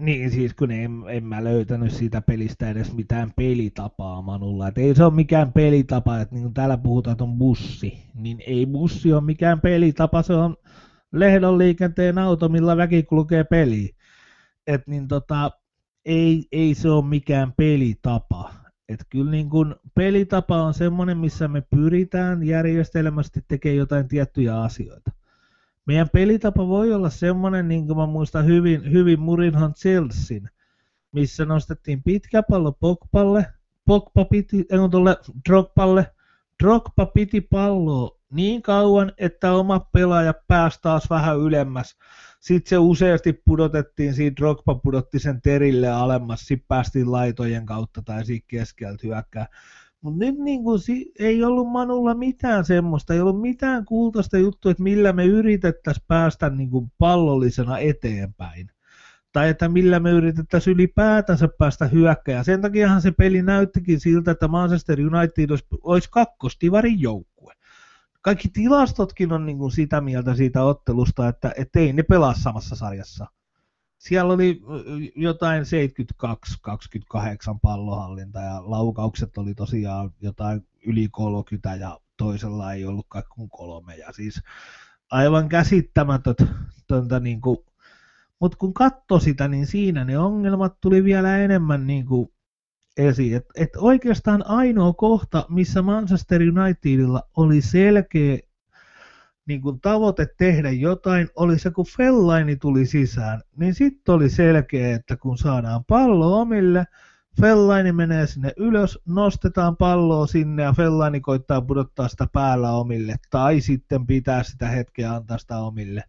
[0.00, 4.68] Niin, siis kun en, en mä löytänyt siitä pelistä edes mitään pelitapaa Manulla.
[4.68, 8.02] Et ei se ole mikään pelitapa, että niin täällä puhutaan, että on bussi.
[8.14, 10.56] Niin ei bussi ole mikään pelitapa, se on
[11.12, 13.90] lehdon liikenteen auto, millä väki kulkee peliin.
[14.66, 15.50] Et niin tota,
[16.04, 18.54] ei, ei se ole mikään pelitapa.
[18.88, 25.10] Et kyllä niin kun pelitapa on semmoinen, missä me pyritään järjestelmästi tekemään jotain tiettyjä asioita
[25.86, 30.48] meidän pelitapa voi olla semmoinen, niin kuin mä muistan hyvin, hyvin Murinhan Chelsean,
[31.12, 33.46] missä nostettiin pitkä pallo Pogballe,
[33.84, 35.16] Pogba piti, ei tuolle
[35.48, 36.14] Drogballe,
[36.62, 41.96] Drogba piti palloa niin kauan, että oma pelaaja pääsi taas vähän ylemmäs.
[42.40, 48.24] Sitten se useasti pudotettiin, siinä Drogba pudotti sen terille alemmas, sitten päästiin laitojen kautta tai
[48.24, 49.46] siitä keskeltä hyökkää.
[50.00, 50.80] Mutta nyt niin kuin,
[51.18, 56.50] ei ollut Manulla mitään semmoista, ei ollut mitään kultaista juttua, että millä me yritettäisiin päästä
[56.50, 58.70] niin kuin pallollisena eteenpäin.
[59.32, 62.44] Tai että millä me yritettäisiin ylipäätänsä päästä hyökkäjään.
[62.44, 67.54] Sen takiahan se peli näyttikin siltä, että Manchester United olisi, olisi kakkostivarin joukkue.
[68.22, 73.26] Kaikki tilastotkin on niin kuin sitä mieltä siitä ottelusta, että, ei ne pelaa samassa sarjassa
[73.98, 74.62] siellä oli
[75.16, 75.66] jotain 72-28
[77.62, 83.96] pallohallinta ja laukaukset oli tosiaan jotain yli 30 ja toisella ei ollut kuin kolme.
[83.96, 84.42] Ja siis
[85.10, 87.58] aivan käsittämätöntä, niin kuin,
[88.40, 92.32] mutta kun katsoi sitä, niin siinä ne ongelmat tuli vielä enemmän niin kuin
[92.96, 93.36] esiin.
[93.36, 98.38] Et, et oikeastaan ainoa kohta, missä Manchester Unitedilla oli selkeä
[99.46, 104.96] niin kuin tavoite tehdä jotain oli se, kun Fellaini tuli sisään, niin sitten oli selkeä,
[104.96, 106.84] että kun saadaan pallo omille,
[107.40, 113.60] Fellaini menee sinne ylös, nostetaan palloa sinne ja Fellaini koittaa pudottaa sitä päällä omille, tai
[113.60, 116.02] sitten pitää sitä hetkeä antaa sitä omille.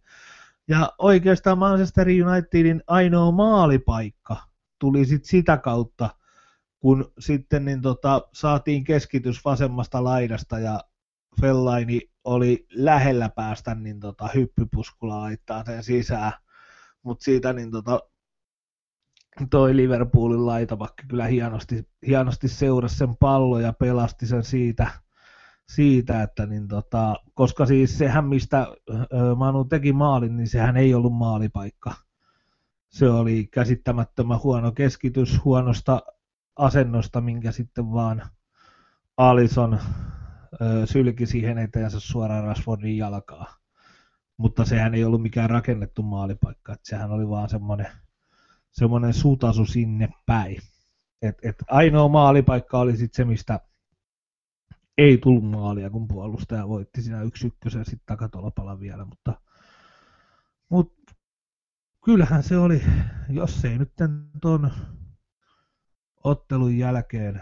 [0.68, 4.36] Ja oikeastaan Manchester Unitedin ainoa maalipaikka
[4.78, 6.10] tuli sitten sitä kautta,
[6.80, 10.80] kun sitten niin tota, saatiin keskitys vasemmasta laidasta ja
[11.40, 16.32] Fellaini oli lähellä päästä niin tota, hyppypuskula laittaa sen sisään,
[17.02, 18.00] mutta siitä niin tota,
[19.50, 24.90] toi Liverpoolin laitapakki kyllä hienosti, hienosti seurasi sen pallon ja pelasti sen siitä,
[25.68, 28.66] siitä että niin tota, koska siis sehän mistä
[29.36, 31.94] Manu teki maalin, niin sehän ei ollut maalipaikka.
[32.88, 36.02] Se oli käsittämättömän huono keskitys huonosta
[36.56, 38.22] asennosta, minkä sitten vaan
[39.16, 39.78] Alison
[40.84, 43.56] sylki siihen eteensä suoraan Rashfordin jalkaa.
[44.36, 47.86] Mutta sehän ei ollut mikään rakennettu maalipaikka, että sehän oli vaan semmoinen,
[48.70, 50.58] semmoinen sutasu sinne päin.
[51.22, 53.60] Et, et ainoa maalipaikka oli sitten se, mistä
[54.98, 59.40] ei tullut maalia, kun puolustaja voitti siinä yksi ykkösen sitten takatolpalla vielä, mutta,
[60.68, 61.14] mutta
[62.04, 62.82] kyllähän se oli,
[63.28, 63.92] jos ei nyt
[64.42, 64.70] tuon
[66.24, 67.40] ottelun jälkeen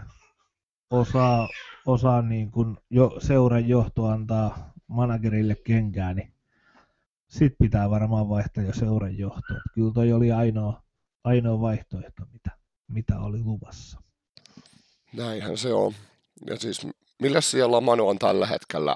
[0.89, 1.49] osaa,
[1.85, 6.33] osaa niin kuin jo seuran johto antaa managerille kenkää, niin
[7.27, 9.53] sit pitää varmaan vaihtaa jo seuran johto.
[9.73, 10.81] Kyllä toi oli ainoa,
[11.23, 12.51] ainoa vaihtoehto, mitä,
[12.87, 14.01] mitä oli luvassa.
[15.13, 15.93] Näinhän se on.
[16.47, 16.87] Ja siis
[17.21, 18.95] millä siellä Manu on tällä hetkellä?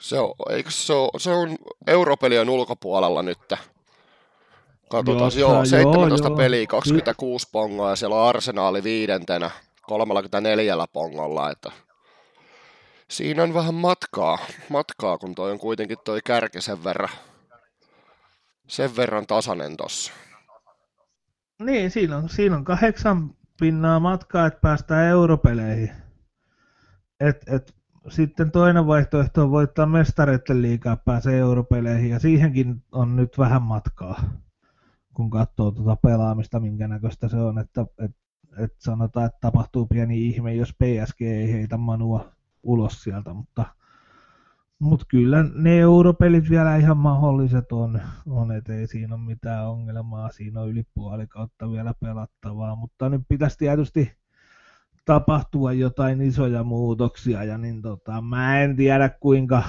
[0.00, 3.38] Se on, eikö se, ole, se on europelien ulkopuolella nyt.
[4.90, 9.50] Katsotaan, joo, joo 17 joo, peliä, 26 pongoa ja siellä on arsenaali viidentenä
[9.86, 11.72] 34 pongolla, että
[13.10, 17.08] siinä on vähän matkaa, matkaa kun toi on kuitenkin toi kärki sen verran,
[18.68, 20.12] sen verran tasainen tossa.
[21.62, 25.90] Niin, siinä on, siinä on kahdeksan pinnaa matkaa, että päästään europeleihin.
[27.20, 27.76] Et, et,
[28.08, 34.22] sitten toinen vaihtoehto on voittaa mestareiden liikaa, pääsee europeleihin, ja siihenkin on nyt vähän matkaa,
[35.14, 38.10] kun katsoo tuota pelaamista, minkä näköistä se on, että et,
[38.58, 43.64] et sanotaan, että tapahtuu pieni ihme, jos PSG ei heitä Manua ulos sieltä, mutta
[44.78, 50.30] mutta kyllä ne europelit vielä ihan mahdolliset on, on että ei siinä ole mitään ongelmaa,
[50.30, 54.12] siinä on yli puoli kautta vielä pelattavaa, mutta nyt pitäisi tietysti
[55.04, 59.62] tapahtua jotain isoja muutoksia, ja niin tota, mä en tiedä kuinka,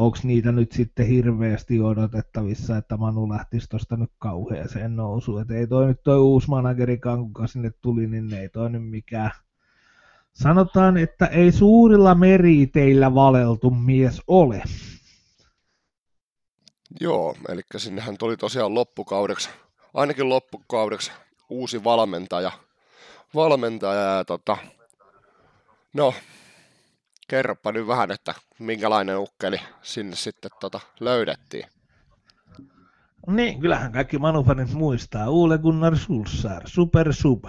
[0.00, 5.66] onko niitä nyt sitten hirveästi odotettavissa, että Manu lähtisi tuosta nyt kauheeseen nousuun, että ei
[5.66, 9.30] toi nyt toi uusi managerikaan, kuka sinne tuli, niin ei toi nyt mikään
[10.32, 14.62] Sanotaan, että ei suurilla meriteillä valeltu mies ole.
[17.00, 19.50] Joo, eli sinnehän tuli tosiaan loppukaudeksi,
[19.94, 21.12] ainakin loppukaudeksi
[21.48, 22.52] uusi valmentaja.
[23.34, 24.56] Valmentaja ja tota,
[25.92, 26.14] no,
[27.30, 31.66] kerropa nyt vähän, että minkälainen ukkeli sinne sitten tota löydettiin.
[33.26, 35.30] Niin, kyllähän kaikki manufanit muistaa.
[35.30, 37.44] Ule Gunnar Sulsar, Super Sub.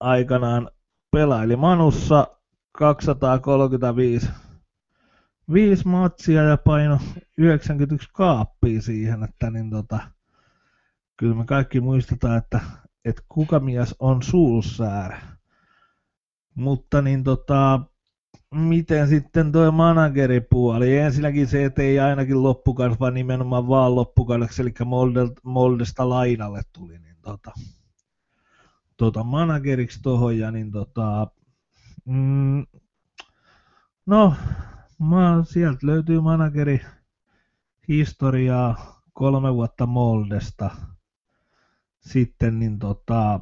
[0.00, 0.70] Aikanaan
[1.10, 2.26] pelaili Manussa
[2.72, 4.28] 235
[5.52, 6.98] viisi matsia ja paino
[7.36, 9.98] 91 kaappia siihen, että niin tota,
[11.16, 12.60] kyllä me kaikki muistetaan, että,
[13.04, 15.12] että kuka mies on Sulsär.
[16.54, 17.80] Mutta niin tota,
[18.54, 20.98] miten sitten tuo manageripuoli?
[20.98, 24.74] Ensinnäkin se, että ei ainakin loppukaudeksi, vaan nimenomaan vaan loppukaudeksi, eli
[25.42, 26.98] Moldesta lainalle tuli.
[26.98, 27.52] Niin tota,
[28.96, 31.26] tota, manageriksi tuohon ja niin tota,
[32.04, 32.66] mm,
[34.06, 34.34] no,
[34.98, 36.80] mä, sieltä löytyy manageri
[37.88, 40.70] historiaa kolme vuotta Moldesta.
[42.00, 43.40] Sitten niin tota,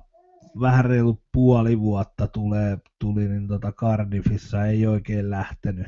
[0.61, 5.87] vähän reilu puoli vuotta tulee, tuli niin tota Cardiffissa, ei oikein lähtenyt.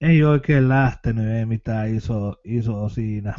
[0.00, 3.34] Ei oikein lähtenyt, ei mitään iso, iso siinä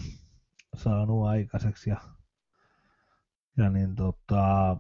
[0.76, 1.90] saanut aikaiseksi.
[1.90, 1.98] Ja
[3.58, 4.78] ja niin tota,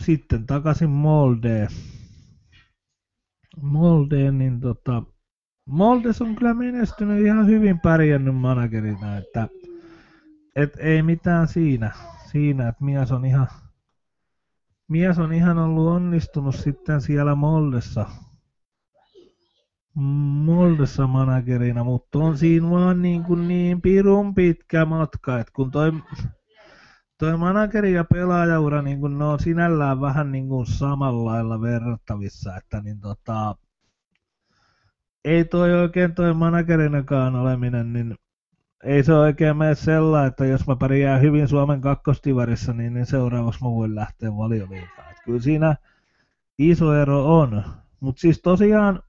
[0.00, 1.68] sitten takaisin Moldeen.
[3.62, 5.02] Moldeen, niin tota,
[5.66, 9.48] Moldes on kyllä menestynyt ihan hyvin pärjännyt managerina, että
[10.56, 11.90] et ei mitään siinä,
[12.30, 13.48] siinä että mies on ihan
[14.88, 18.06] mies on ihan ollut onnistunut sitten siellä Moldessa,
[20.44, 25.92] Moldessa managerina, mutta on siinä vaan niin, kuin niin pirun pitkä matka, että kun toi
[27.18, 32.56] Tuo manageri ja pelaajaura, niin kun ne on sinällään vähän niin kuin samalla lailla verrattavissa,
[32.56, 33.54] että niin tota,
[35.24, 38.16] ei toi oikein toi managerinakaan oleminen, niin
[38.84, 43.64] ei se oikein mene sellainen, että jos mä pärjään hyvin Suomen kakkostivarissa, niin, niin seuraavaksi
[43.64, 45.14] mä voin lähteä valioliikaan.
[45.24, 45.76] Kyllä siinä
[46.58, 47.64] iso ero on.
[48.00, 49.02] Mutta siis tosiaan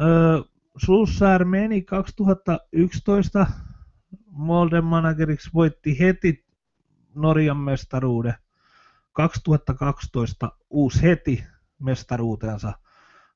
[0.00, 0.40] öö,
[0.76, 3.46] Sulsär meni 2011
[4.30, 6.44] Molden manageriksi, voitti heti
[7.14, 8.34] Norjan mestaruuden.
[9.12, 11.44] 2012 uusi heti
[11.78, 12.72] mestaruutensa.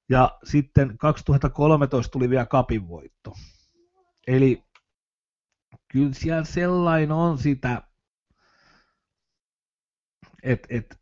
[0.09, 3.33] Ja sitten 2013 tuli vielä kapin voitto.
[4.27, 4.65] Eli
[5.93, 7.83] kyllä siellä sellainen on sitä,
[10.43, 11.01] että et,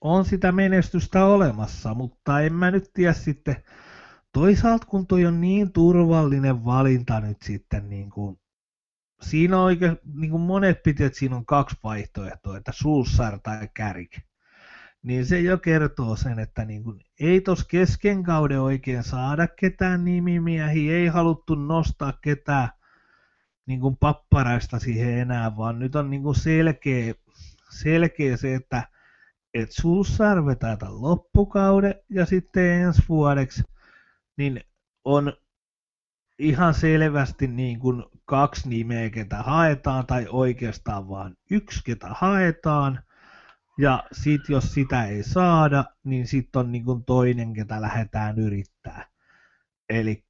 [0.00, 3.56] on sitä menestystä olemassa, mutta en mä nyt tiedä sitten,
[4.32, 8.38] toisaalta kun toi on niin turvallinen valinta nyt sitten niin kuin
[9.22, 13.68] siinä on oikein, niin kuin monet piti, että siinä on kaksi vaihtoehtoa, että Sulsar tai
[13.74, 14.10] Kärk.
[15.02, 20.04] Niin se jo kertoo sen, että niin kuin, ei tos kesken kauden oikein saada ketään
[20.04, 22.68] nimimiehiä, ei haluttu nostaa ketään
[23.66, 27.14] niin kuin papparaista siihen enää, vaan nyt on niin kuin selkeä,
[27.70, 28.88] selkeä se, että
[29.54, 33.62] et Sulsar vetää tämän loppukauden ja sitten ensi vuodeksi
[34.36, 34.60] niin
[35.04, 35.32] on
[36.38, 43.02] ihan selvästi niin kuin kaksi nimeä, ketä haetaan, tai oikeastaan vain yksi, ketä haetaan.
[43.78, 49.06] Ja sitten jos sitä ei saada, niin sitten on niin kuin toinen, ketä lähdetään yrittää.
[49.88, 50.24] Eli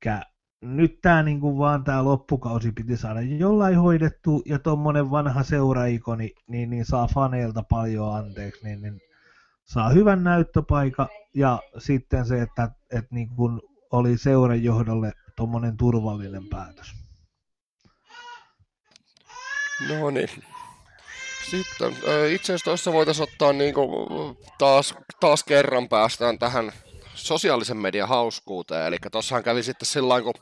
[0.63, 6.71] nyt tämä niinku vaan tämä loppukausi piti saada jollain hoidettu, ja tuommoinen vanha seuraikoni niin,
[6.71, 9.01] niin saa faneilta paljon anteeksi, niin, niin
[9.65, 13.61] saa hyvän näyttöpaikan, ja sitten se, että, että niin kuin
[13.93, 16.93] oli seuran johdolle tuommoinen turvallinen päätös.
[19.89, 20.29] No niin.
[21.51, 21.93] Sitten
[22.31, 23.91] itse asiassa tuossa voitaisiin ottaa niin kuin
[24.59, 26.73] taas, taas kerran päästään tähän
[27.15, 28.87] sosiaalisen median hauskuuteen.
[28.87, 30.35] Eli tuossahan kävi sitten sillä kun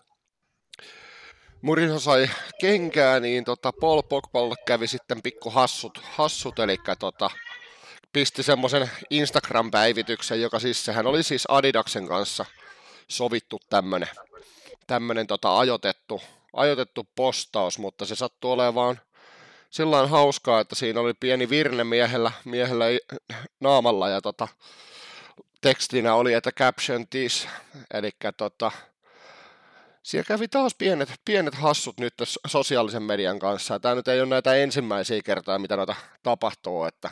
[1.63, 7.31] Mourinho sai kenkää, niin tota Paul Pogballe kävi sitten pikku hassut, hassut eli tota,
[8.13, 12.45] pisti semmoisen Instagram-päivityksen, joka siis, sehän oli siis Adidaksen kanssa
[13.09, 14.09] sovittu tämmönen,
[14.87, 19.01] tämmönen tota ajoitettu, ajoitettu postaus, mutta se sattuu olemaan
[19.71, 22.85] sillä hauskaa, että siinä oli pieni virne miehellä, miehellä
[23.61, 24.49] naamalla ja tota,
[25.61, 27.49] tekstinä oli, että caption this,
[27.95, 28.73] eli tota,
[30.03, 32.15] siellä kävi taas pienet, pienet hassut nyt
[32.47, 33.81] sosiaalisen median kanssa.
[33.81, 37.11] Tämä nyt ei ole näitä ensimmäisiä kertoja, mitä noita tapahtuu, että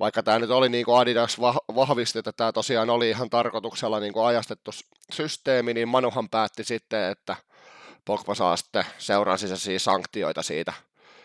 [0.00, 1.40] vaikka tämä nyt oli niin kuin Adidas
[1.74, 4.70] vahvisti, että tämä tosiaan oli ihan tarkoituksella niin kuin ajastettu
[5.12, 7.36] systeemi, niin Manuhan päätti sitten, että
[8.04, 10.72] Pogba saa sitten seuran sisäisiä sanktioita siitä,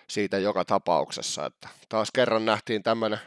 [0.07, 1.45] siitä joka tapauksessa.
[1.45, 3.19] Että taas kerran nähtiin tämmöinen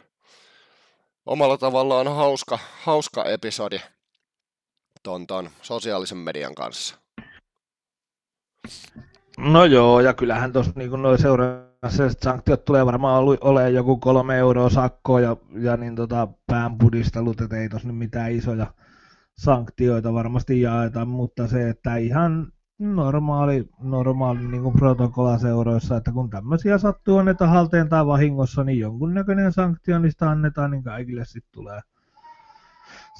[1.25, 3.81] omalla tavallaan hauska, hauska episodi
[5.03, 7.00] ton, ton sosiaalisen median kanssa.
[9.37, 14.69] No joo, ja kyllähän tuossa niin noin seuraavassa sanktiot tulee varmaan olemaan joku kolme euroa
[14.69, 18.73] sakkoa ja, ja niin tota, pään pudistelut, että ei tuossa nyt mitään isoja
[19.37, 26.77] sanktioita varmasti jaeta, mutta se, että ihan normaali, normaali niin kuin protokollaseuroissa, että kun tämmöisiä
[26.77, 31.79] sattuu annetaan halteen tai vahingossa, niin jonkunnäköinen sanktio niistä annetaan, niin kaikille sitten tulee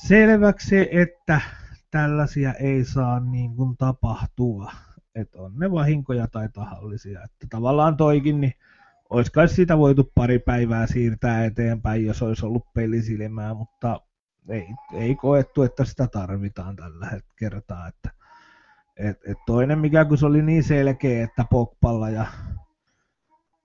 [0.08, 1.42] selväksi, että
[1.92, 4.72] tällaisia ei saa niin kuin tapahtua
[5.16, 7.24] että on ne vahinkoja tai tahallisia.
[7.24, 8.54] Että tavallaan toikin, niin
[9.10, 14.02] olisi kai sitä voitu pari päivää siirtää eteenpäin, jos olisi ollut pelisilmää, mutta
[14.50, 17.88] ei, ei koettu, että sitä tarvitaan tällä kertaa.
[17.88, 18.10] Että,
[18.98, 22.26] et, et toinen, mikä kun se oli niin selkeä, että Pokpalla ja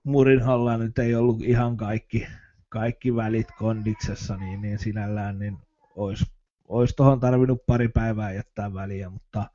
[0.03, 2.27] Murinhalla nyt ei ollut ihan kaikki,
[2.69, 5.57] kaikki välit kondiksessa, niin, niin sinällään niin
[5.95, 6.25] olisi,
[6.67, 9.45] olisi tuohon tarvinnut pari päivää jättää väliä, mutta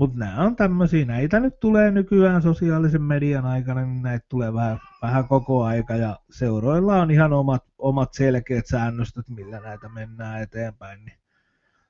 [0.00, 4.80] mutta nämä on tämmöisiä, näitä nyt tulee nykyään sosiaalisen median aikana, niin näitä tulee vähän,
[5.02, 11.04] vähän koko aika ja seuroilla on ihan omat, omat selkeät säännöstöt, millä näitä mennään eteenpäin.
[11.04, 11.18] Niin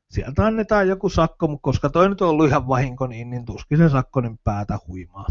[0.09, 3.79] sieltä annetaan joku sakko, mutta koska toi nyt on ollut ihan vahinko, niin, niin tuskin
[3.79, 5.27] se sakko niin päätä huimaa.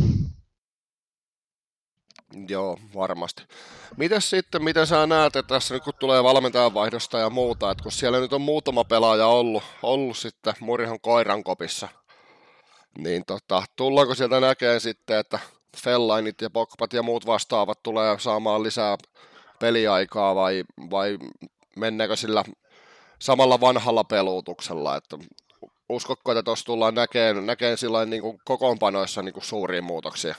[2.48, 3.44] Joo, varmasti.
[3.98, 7.84] Mitäs sitten, miten sä näet, että tässä nyt kun tulee valmentajan vaihdosta ja muuta, että
[7.84, 11.90] kun siellä nyt on muutama pelaaja ollut, ollut sitten Murihon koiran kopissa,
[12.98, 15.40] niin tota, tullaanko sieltä näkeen sitten, että
[15.78, 18.98] Fellainit ja Pokpat ja muut vastaavat tulee saamaan lisää
[19.60, 21.18] peliaikaa vai, vai
[21.76, 22.44] mennäänkö sillä
[23.20, 25.18] samalla vanhalla peluutuksella, että
[25.90, 30.36] uskotko, että tuossa tullaan näkeen, näkeen sillä niin kuin kokoonpanoissa niin kuin suuria muutoksia?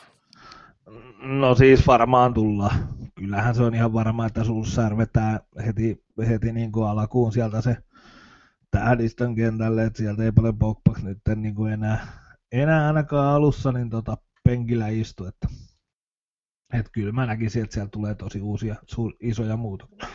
[1.22, 2.88] No siis varmaan tullaan.
[3.14, 7.76] Kyllähän se on ihan varma, että Sulsär vetää heti, heti niin kuin alkuun sieltä se
[8.70, 12.06] tähdistön kentälle, että sieltä ei paljon Pogbax nyt niin kuin enää
[12.52, 15.48] enää ainakaan alussa niin tota, penkillä istu, että
[16.72, 20.08] et kyllä mä näkisin, että siellä tulee tosi uusia suur, isoja muutoksia.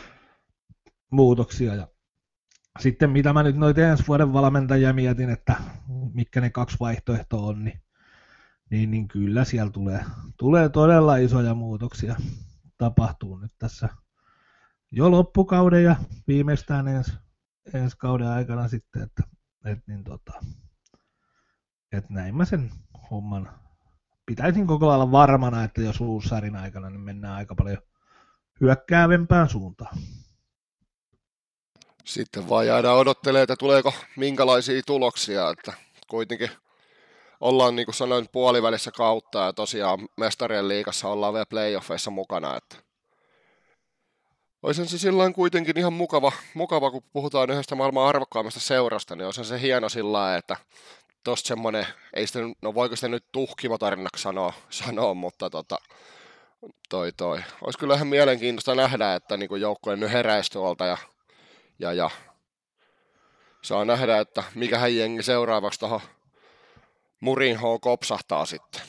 [1.10, 1.74] muutoksia.
[1.74, 1.88] Ja
[2.78, 5.56] sitten mitä mä nyt noita ensi vuoden valmentajia mietin, että
[6.14, 7.80] mitkä ne kaksi vaihtoehtoa on, niin,
[8.70, 10.04] niin, niin kyllä siellä tulee,
[10.36, 12.16] tulee todella isoja muutoksia.
[12.78, 13.88] Tapahtuu nyt tässä
[14.92, 15.96] jo loppukauden ja
[16.28, 17.12] viimeistään ensi,
[17.74, 19.22] ensi kauden aikana sitten, että,
[19.64, 20.32] että niin tota,
[21.96, 22.70] että näin mä sen
[23.10, 23.50] homman
[24.26, 27.78] pitäisin koko lailla varmana, että jos uussarin aikana, niin mennään aika paljon
[28.60, 29.98] hyökkäävempään suuntaan.
[32.04, 35.72] Sitten vaan jäädään odottelemaan, että tuleeko minkälaisia tuloksia, että
[36.10, 36.50] kuitenkin
[37.40, 42.76] ollaan niin kuin sanoin puolivälissä kautta ja tosiaan mestarien liigassa ollaan vielä playoffeissa mukana, että
[44.62, 49.44] olisi se silloin kuitenkin ihan mukava, mukava, kun puhutaan yhdestä maailman arvokkaimmasta seurasta, niin olisi
[49.44, 50.56] se hieno sillä että
[51.26, 55.78] tosta semmoinen, ei sitä, no voiko sitä nyt tuhkimotarinaksi sanoa, sanoa mutta tota,
[56.88, 57.40] toi toi.
[57.62, 60.98] Olisi kyllä ihan mielenkiintoista nähdä, että niin joukkojen nyt heräisi tuolta ja,
[61.78, 62.10] ja, ja
[63.62, 66.00] saa nähdä, että mikä jengi seuraavaksi tuohon
[67.20, 68.82] Murinhoon kopsahtaa sitten.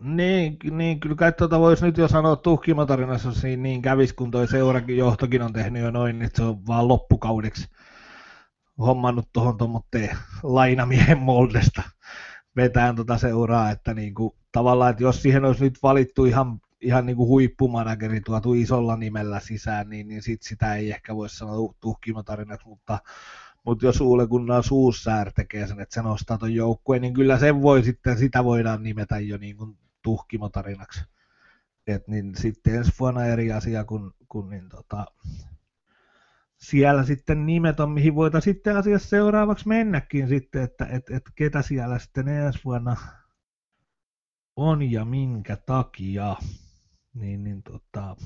[0.00, 4.48] Niin, niin kyllä kai tuota voisi nyt jo sanoa tuhkimotarinassa, jos niin kävisi, kun toi
[4.48, 7.68] seurakin johtokin on tehnyt jo noin, niin se on vaan loppukaudeksi
[8.78, 11.82] hommannut tuohon tuommoitteen lainamiehen moldesta
[12.56, 17.06] vetään tota seuraa, että niin kuin, tavallaan, että jos siihen olisi nyt valittu ihan, ihan
[17.06, 21.74] niin kuin huippumanageri tuotu isolla nimellä sisään, niin, niin sit sitä ei ehkä voi sanoa
[21.80, 22.98] tuhkimotarinaksi, mutta,
[23.64, 27.62] mutta jos Uule Gunnar Suussäär tekee sen, että se nostaa tuon joukkueen, niin kyllä sen
[27.62, 31.04] voi sitten, sitä voidaan nimetä jo niin kuin tuhkimotarinaksi.
[31.86, 35.06] Et niin sitten ensi vuonna eri asia kuin, kuin niin tota,
[36.58, 41.62] siellä sitten nimet on, mihin voitaisiin sitten asiassa seuraavaksi mennäkin sitten, että et, et ketä
[41.62, 42.96] siellä sitten ensi vuonna
[44.56, 46.36] on ja minkä takia.
[47.14, 48.16] Niin, niin tota,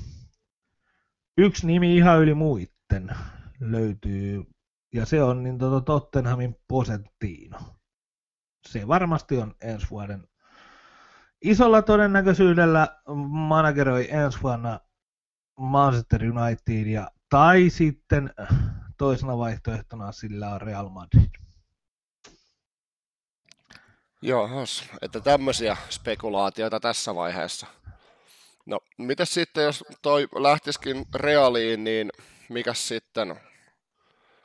[1.39, 3.11] yksi nimi ihan yli muitten
[3.61, 4.45] löytyy,
[4.95, 7.59] ja se on niin tota Tottenhamin Posentino.
[8.69, 10.29] Se varmasti on ensi vuoden
[11.43, 12.89] isolla todennäköisyydellä
[13.29, 14.81] manageroi ensi vuonna
[15.59, 18.31] Manchester Unitedia tai sitten
[18.99, 21.31] toisena vaihtoehtona sillä on Real Madrid.
[24.23, 24.49] Joo,
[25.03, 27.67] että tämmöisiä spekulaatioita tässä vaiheessa.
[28.67, 32.13] No, mitä sitten, jos toi lähtisikin reaaliin, niin
[32.49, 33.41] mikä sitten,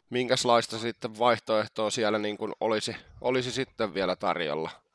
[0.09, 4.86] minkälaista sitten vaihtoehtoa siellä niin kuin olisi, olisi sitten vielä tarjolla?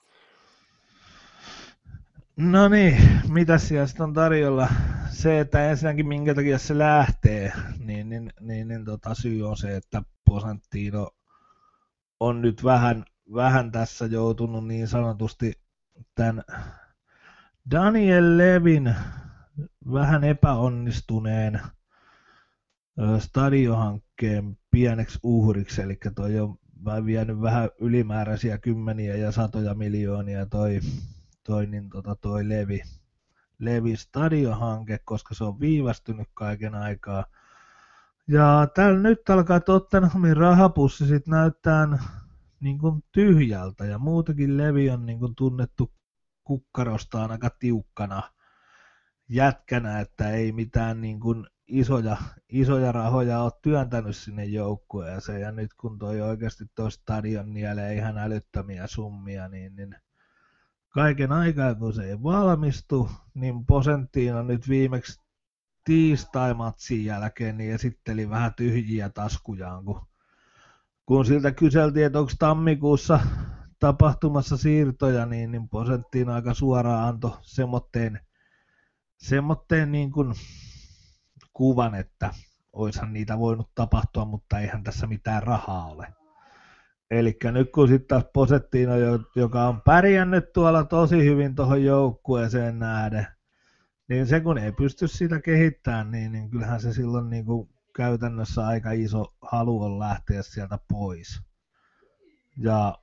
[2.37, 4.69] No niin, mitä siellä sitten on tarjolla?
[5.11, 9.77] Se, että ensinnäkin minkä takia se lähtee, niin, niin, niin, niin tota, syy on se,
[9.77, 11.11] että Posantino
[12.21, 13.05] on nyt vähän,
[13.35, 15.53] vähän tässä joutunut niin sanotusti
[16.15, 16.43] tämän
[17.71, 18.95] Daniel Levin
[19.93, 21.61] vähän epäonnistuneen
[23.19, 26.59] stadiohankkeen pieneksi uhriksi, eli toi on
[27.05, 30.81] vienyt vähän ylimääräisiä kymmeniä ja satoja miljoonia toi
[31.45, 32.83] toi, niin tota, toi Levi,
[33.59, 37.25] Levi Stadiohanke, koska se on viivästynyt kaiken aikaa.
[38.29, 41.89] Ja täällä nyt alkaa Tottenhamin rahapussi sit näyttää
[42.61, 45.93] niin kuin tyhjältä ja muutenkin Levi on niin kuin tunnettu
[46.45, 48.23] kukkarostaan aika tiukkana
[49.29, 52.17] jätkänä, että ei mitään niin kuin isoja,
[52.49, 58.19] isoja rahoja ole työntänyt sinne joukkueeseen ja nyt kun toi oikeasti toi stadion nielee ihan
[58.19, 59.97] älyttömiä summia, niin, niin
[60.93, 65.21] kaiken aikaa, kun se ei valmistu, niin Posenttiina nyt viimeksi
[65.85, 70.01] tiistai-matsin jälkeen niin esitteli vähän tyhjiä taskujaan, kun,
[71.07, 73.21] kun siltä kyseltiin, että onko tammikuussa
[73.79, 78.21] tapahtumassa siirtoja, niin, niin Posenttiin aika suoraan antoi semmoitteen,
[79.17, 80.35] semmoitteen niin kuin
[81.53, 82.31] kuvan, että
[82.73, 86.22] oishan niitä voinut tapahtua, mutta eihän tässä mitään rahaa ole.
[87.13, 88.93] Eli nyt kun sitten taas Posettino,
[89.37, 93.27] joka on pärjännyt tuolla tosi hyvin tuohon joukkueeseen nähden,
[94.09, 98.67] niin se kun ei pysty sitä kehittämään, niin, niin kyllähän se silloin niin kuin käytännössä
[98.67, 101.43] aika iso halu on lähteä sieltä pois.
[102.57, 102.99] Ja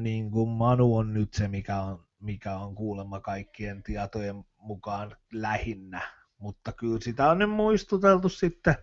[0.00, 6.02] niin kuin Manu on nyt se, mikä on, mikä on kuulemma kaikkien tietojen mukaan lähinnä.
[6.38, 8.74] Mutta kyllä sitä on nyt muistuteltu sitten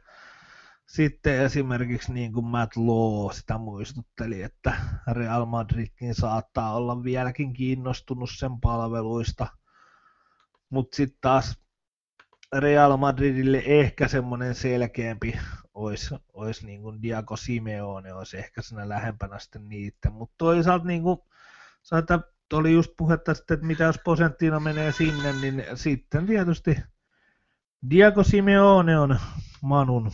[0.85, 4.77] sitten esimerkiksi niin kuin Matt Law sitä muistutteli, että
[5.11, 9.47] Real Madridkin saattaa olla vieläkin kiinnostunut sen palveluista,
[10.69, 11.59] mutta sitten taas
[12.59, 15.39] Real Madridille ehkä semmoinen selkeämpi
[15.73, 21.03] olisi, olisi niin kuin Diago Simeone, olisi ehkä siinä lähempänä sitten niitä, mutta toisaalta niin
[21.03, 21.17] kuin,
[21.99, 22.19] että
[22.53, 26.77] oli just puhetta sitten, että mitä jos Posentino menee sinne, niin sitten tietysti
[27.89, 29.19] Diago Simeone on
[29.61, 30.11] Manun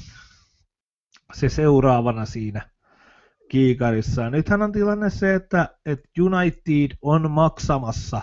[1.34, 2.70] se seuraavana siinä
[3.50, 4.30] kiikarissa.
[4.30, 8.22] Nythän on tilanne se, että, että United on maksamassa,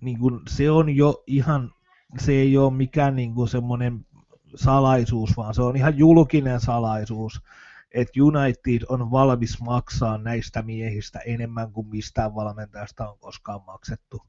[0.00, 1.70] niin kuin se on jo ihan,
[2.18, 4.06] se ei ole mikään niin kuin semmoinen
[4.54, 7.42] salaisuus, vaan se on ihan julkinen salaisuus,
[7.94, 14.22] että United on valmis maksaa näistä miehistä enemmän kuin mistään valmentajasta on koskaan maksettu.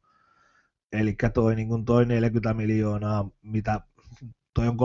[0.91, 3.81] Eli toi, niin toi 40 miljoonaa, mitä
[4.53, 4.77] toi on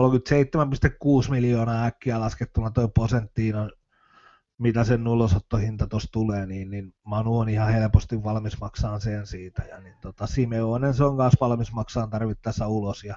[1.25, 3.55] 37,6 miljoonaa äkkiä laskettuna toi Posenttiin
[4.59, 9.63] mitä sen ulosottohinta tuossa tulee, niin, niin Manu on ihan helposti valmis maksaa sen siitä.
[9.63, 13.03] Ja niin tota, Simeonen se on myös valmis maksaa tarvittaessa ulos.
[13.03, 13.15] Ja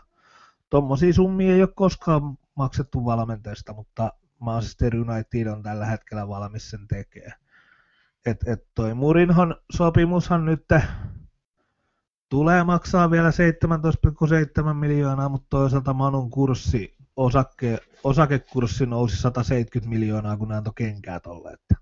[0.71, 6.89] tommosia summia ei ole koskaan maksettu valmentajista, mutta Manchester United on tällä hetkellä valmis sen
[6.89, 7.39] tekemään.
[8.27, 10.65] Et, et toi Murinhon sopimushan nyt
[12.33, 20.49] tulee maksaa vielä 17,7 miljoonaa, mutta toisaalta Manun kurssi, osake, osakekurssi nousi 170 miljoonaa, kun
[20.49, 21.75] ne antoi kenkää tolle, että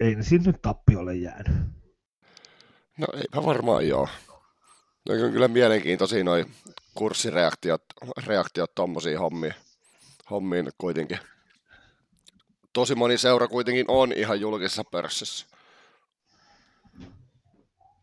[0.00, 1.56] ei ne sinne tappiolle jäänyt.
[2.98, 4.08] No eipä varmaan joo.
[5.08, 6.46] No on kyllä mielenkiintoisia noi
[6.94, 7.82] kurssireaktiot
[8.26, 9.54] reaktiot tommosiin hommiin,
[10.30, 11.18] hommiin kuitenkin.
[12.72, 15.46] Tosi moni seura kuitenkin on ihan julkisessa pörssissä.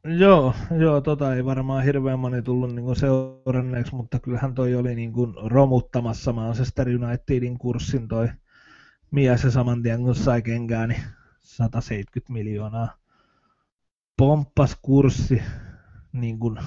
[0.03, 5.13] Joo, joo, tota ei varmaan hirveän moni tullut niin seuranneeksi, mutta kyllähän toi oli niin
[5.13, 8.29] kuin romuttamassa Manchester Unitedin kurssin toi
[9.11, 11.01] mies ja saman tien kun sai kenkää, niin
[11.39, 12.97] 170 miljoonaa
[14.17, 15.41] pomppas kurssi
[16.11, 16.59] niin kuin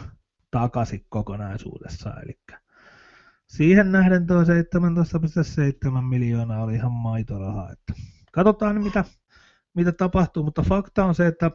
[0.51, 2.23] takaisin kokonaisuudessaan.
[2.25, 2.39] Eli
[3.47, 7.73] siihen nähden tuo 17,7 miljoonaa oli ihan maitorahaa.
[7.73, 7.93] Että
[8.33, 9.05] katsotaan mitä,
[9.75, 11.51] mitä tapahtuu, mutta fakta on se, että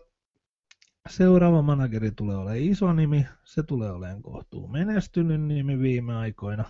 [1.09, 6.65] seuraava manageri tulee olemaan iso nimi, se tulee olemaan kohtuu menestynyt nimi viime aikoina.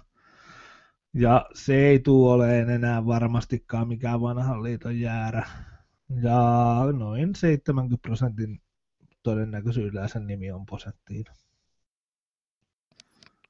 [1.13, 5.47] Ja se ei tule olemaan enää varmastikaan mikään vanhan liiton jäärä.
[6.21, 6.39] Ja
[6.97, 8.61] noin 70 prosentin
[9.23, 11.25] todennäköisyydellä sen nimi on posenttiin.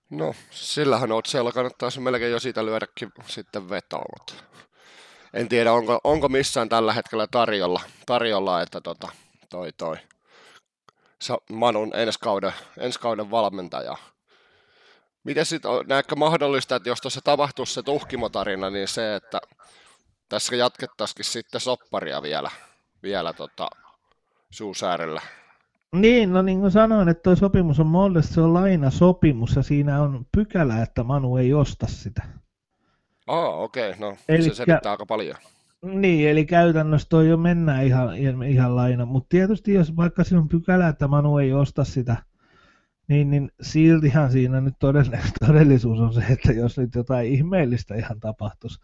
[0.10, 4.44] No, sillähän Otseella kannattaisi melkein jo siitä lyödäkin sitten vetoa, mutta
[5.34, 9.08] en tiedä, onko, onko missään tällä hetkellä tarjolla, tarjolla että tota,
[9.50, 9.98] toi toi
[11.52, 13.98] Manun ensi kauden, ensi kauden valmentaja.
[15.24, 19.42] Miten sitten, näetkö mahdollista, että jos tuossa tapahtuisi se tuhkimotarina, niin se, että
[20.30, 22.52] tässä jatkettaisikin sitten sopparia vielä,
[23.04, 23.68] vielä tota,
[24.50, 25.22] suusäärellä?
[25.92, 30.02] Niin, no niin kuin sanoin, että tuo sopimus on Moldessa, se on lainasopimus ja siinä
[30.02, 32.22] on pykälä, että Manu ei osta sitä.
[33.28, 34.00] Aa, okei, okay.
[34.00, 35.38] no Elikkä, se selittää aika paljon.
[35.94, 38.18] Niin, eli käytännössä toi jo mennään ihan,
[38.48, 42.18] ihan laina, mutta tietysti jos vaikka siinä on pykälä, että Manu ei osta sitä,
[43.08, 44.74] niin, niin siltihan siinä nyt
[45.48, 48.80] todellisuus on se, että jos nyt jotain ihmeellistä ihan tapahtuisi,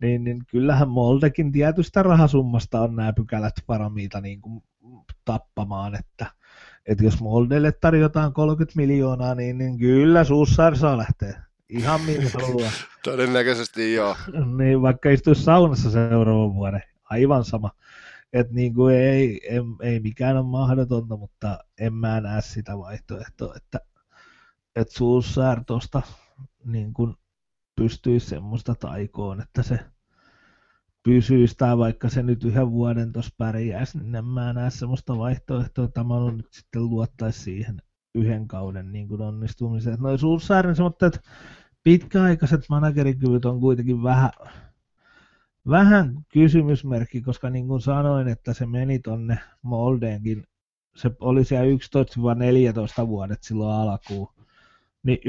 [0.00, 4.62] niin, niin kyllähän Moldekin tietystä rahasummasta on nämä pykälät varamiita niin kuin
[5.24, 6.26] tappamaan, että,
[6.86, 11.49] että jos Moldelle tarjotaan 30 miljoonaa, niin, niin kyllä Suussar saa lähteä.
[11.70, 12.70] Ihan minä haluaa.
[13.04, 14.16] Todennäköisesti joo.
[14.56, 16.82] niin, vaikka istuisi saunassa seuraavan vuoden.
[17.04, 17.70] Aivan sama.
[18.32, 23.54] Et niin kuin ei, ei, ei, mikään ole mahdotonta, mutta en mä näe sitä vaihtoehtoa,
[23.56, 23.80] että,
[24.76, 26.02] että Suussar tuosta
[26.64, 27.14] niin kuin
[27.76, 29.78] pystyisi semmoista taikoon, että se
[31.02, 35.84] pysyisi tai vaikka se nyt yhden vuoden tuossa pärjäisi, niin en mä näe semmoista vaihtoehtoa,
[35.84, 37.82] että mä nyt sitten luottaisi siihen
[38.14, 39.98] yhden kauden niin kuin onnistumiseen.
[40.00, 41.20] Noin semmoista, että
[41.82, 44.30] pitkäaikaiset managerikyvyt on kuitenkin vähän,
[45.68, 50.46] vähän kysymysmerkki, koska niin kuin sanoin, että se meni tonne Moldeenkin,
[50.96, 51.66] se oli siellä
[53.04, 54.28] 11-14 vuodet silloin alkuun.
[55.02, 55.20] Niin 11-12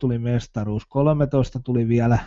[0.00, 2.18] tuli mestaruus, 13 tuli vielä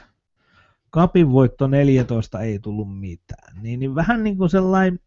[0.89, 3.61] kapin voitto 14 ei tullut mitään.
[3.61, 4.99] Niin, niin vähän niin kuin sellainen,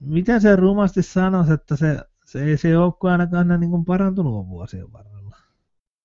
[0.00, 1.98] miten se rumasti sanoisi, että se,
[2.32, 5.36] se ei se joukkue ainakaan niin kuin parantunut vuosien varrella.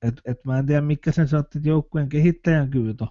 [0.02, 3.08] Et, et mä en tiedä, mikä sen saatti joukkueen kehittäjän kyvyt on.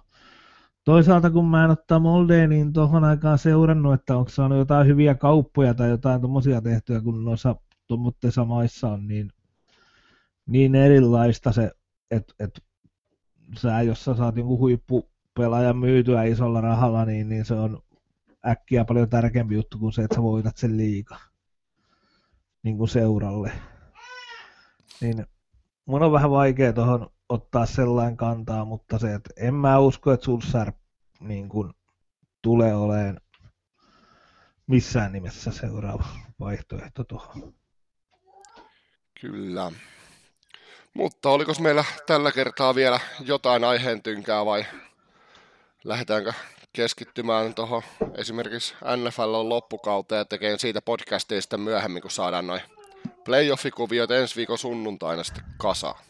[0.83, 5.15] Toisaalta kun mä en ottaa Moldeen, niin tuohon aikaan seurannut, että onko saanut jotain hyviä
[5.15, 7.55] kauppoja tai jotain tuommoisia tehtyä, kun noissa
[7.87, 9.31] tuommoitteissa maissa on niin,
[10.45, 11.71] niin erilaista se,
[12.11, 12.63] että et
[13.57, 17.79] sä, jos sä saat jonkun huippupelaajan myytyä isolla rahalla, niin, niin se on
[18.47, 21.17] äkkiä paljon tärkeämpi juttu kuin se, että sä voitat sen liiga
[22.67, 23.51] niin kuin seuralle.
[25.01, 25.25] Niin
[25.85, 30.25] mun on vähän vaikea tuohon ottaa sellainen kantaa, mutta se, että en mä usko, että
[30.25, 30.71] Sulsar
[31.19, 31.73] niin kuin,
[32.41, 33.19] tulee olemaan
[34.67, 36.05] missään nimessä seuraava
[36.39, 37.53] vaihtoehto tuohon.
[39.21, 39.71] Kyllä.
[40.93, 44.65] Mutta oliko meillä tällä kertaa vielä jotain aiheentynkää vai
[45.83, 46.33] lähdetäänkö
[46.77, 47.81] keskittymään tuohon
[48.15, 52.61] esimerkiksi NFL loppukauteen ja tekemään siitä podcastia sitten myöhemmin, kun saadaan noin
[53.25, 56.03] playoffikuviot ensi viikon sunnuntaina sitten kasaan.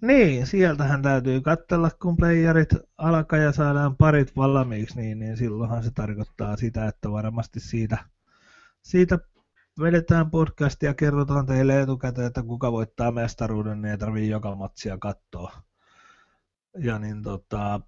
[0.00, 2.68] Niin, sieltähän täytyy katsella, kun playerit
[2.98, 7.98] alkaa ja saadaan parit valmiiksi, niin, niin silloinhan se tarkoittaa sitä, että varmasti siitä,
[8.82, 9.18] siitä
[9.80, 14.98] vedetään podcastia ja kerrotaan teille etukäteen, että kuka voittaa mestaruuden, niin ei tarvii joka matsia
[14.98, 15.52] katsoa.
[16.78, 17.80] Ja niin tota,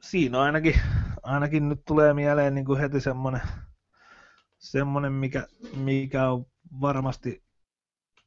[0.00, 0.80] siinä ainakin,
[1.22, 3.40] ainakin nyt tulee mieleen niin kuin heti semmoinen,
[4.58, 5.46] semmoinen mikä,
[5.76, 6.46] mikä on
[6.80, 7.42] varmasti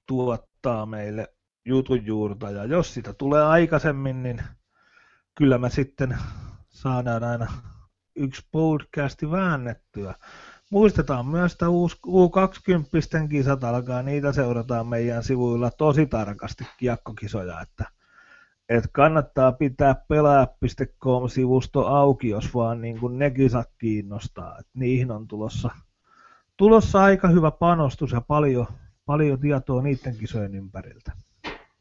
[0.06, 1.34] tuottaa meille
[1.66, 2.52] jutun juurta.
[2.52, 4.44] Ja jos sitä tulee aikaisemmin, niin
[5.36, 6.18] kyllä me sitten
[6.70, 7.48] saadaan aina
[8.16, 10.16] yksi podcasti väännettyä.
[10.70, 11.66] Muistetaan myös, että
[12.08, 17.86] U20 kisat alkaa, niitä seurataan meidän sivuilla tosi tarkasti kiekkokisoja, että,
[18.78, 24.58] että kannattaa pitää pelaaja.com-sivusto auki, jos vaan niin kuin ne kisat kiinnostaa.
[24.60, 25.70] Että niihin on tulossa,
[26.58, 28.68] tulossa aika hyvä panostus ja paljon,
[29.06, 31.12] paljon tietoa niiden kisojen ympäriltä.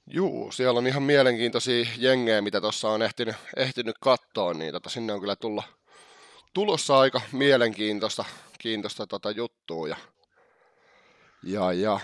[0.07, 5.13] Juu, siellä on ihan mielenkiintoisia jengejä, mitä tuossa on ehtinyt, ehtinyt katsoa, niin tota, sinne
[5.13, 5.65] on kyllä tullut,
[6.55, 8.25] tulossa aika mielenkiintoista
[8.59, 9.89] kiintoista tota juttua.
[9.89, 9.97] Ja
[11.43, 12.01] Ja, ja.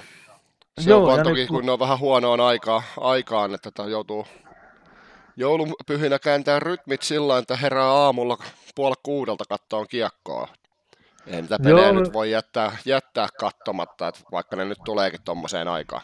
[0.80, 3.70] Se Joo, on ja toki, nyt kun kun- ne on vähän huonoon aikaa, aikaan, että
[3.70, 4.26] tota joutuu
[5.36, 8.38] joulupyhinä kääntää rytmit sillä että herää aamulla
[8.74, 10.48] puoli kuudelta kattoon kiekkoa.
[11.26, 12.00] Ei niitä pelejä Joo.
[12.00, 16.02] nyt voi jättää, jättää kattomatta, että vaikka ne nyt tuleekin tommoseen aikaan.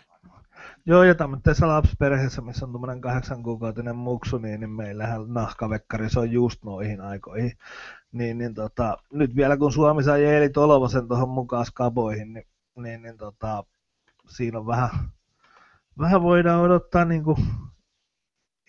[0.87, 6.21] Joo, ja tämmöisessä lapsiperheessä, missä on tuommoinen kahdeksan kuukautinen muksu, niin, niin meillähän nahkavekkari, se
[6.21, 7.53] on just noihin aikoihin.
[8.13, 13.03] Niin, niin tota, nyt vielä kun Suomi sai Eeli Tolvasen tuohon mukaan skaboihin, niin, niin,
[13.03, 13.65] niin tota,
[14.29, 14.91] siinä on vähän,
[15.99, 17.37] vähän voidaan odottaa niin kuin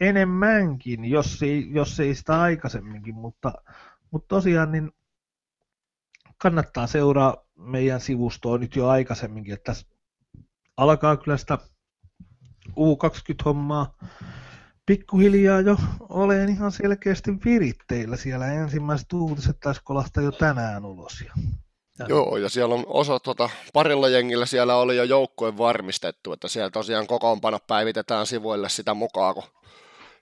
[0.01, 3.53] enemmänkin, jos ei, jos ei sitä aikaisemminkin, mutta,
[4.11, 4.91] mutta tosiaan niin
[6.37, 9.87] kannattaa seuraa meidän sivustoa nyt jo aikaisemminkin, että tässä
[10.77, 11.57] alkaa kyllä sitä
[12.69, 13.97] U20-hommaa
[14.85, 18.53] pikkuhiljaa jo olen ihan selkeästi viritteillä siellä.
[18.53, 21.23] Ensimmäiset uutiset taisi kolahtaa jo tänään ulos.
[21.99, 26.47] Ja Joo, ja siellä on osa, tota, parilla jengillä siellä oli jo joukkojen varmistettu, että
[26.47, 29.43] siellä tosiaan kokoonpano päivitetään sivuille sitä mukaan, kun,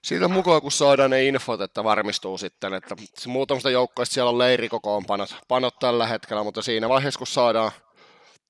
[0.02, 2.96] siitä mukaan, kun saadaan ne infot, että varmistuu sitten, että
[3.26, 7.70] muutamista joukkoista siellä on leirikokoonpanot panot tällä hetkellä, mutta siinä vaiheessa, kun saadaan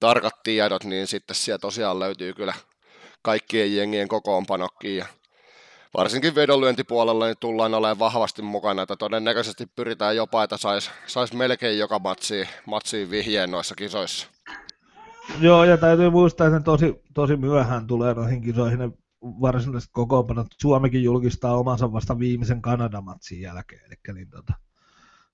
[0.01, 2.55] tarkat tiedot, niin sitten siellä tosiaan löytyy kyllä
[3.23, 5.07] kaikkien jengien kokoonpanokkiin, ja
[5.97, 11.79] varsinkin vedonlyöntipuolella niin tullaan olemaan vahvasti mukana, että todennäköisesti pyritään jopa, että saisi sais melkein
[11.79, 14.27] joka matsiin, matsiin vihjeen noissa kisoissa.
[15.41, 18.91] Joo, ja täytyy muistaa, että tosi, tosi myöhään tulee noihin kisoihin ne
[19.23, 20.47] varsinaiset kokoonpanot.
[20.61, 24.53] Suomikin julkistaa omansa vasta viimeisen Kanadamatsin jälkeen, eli niin, tota,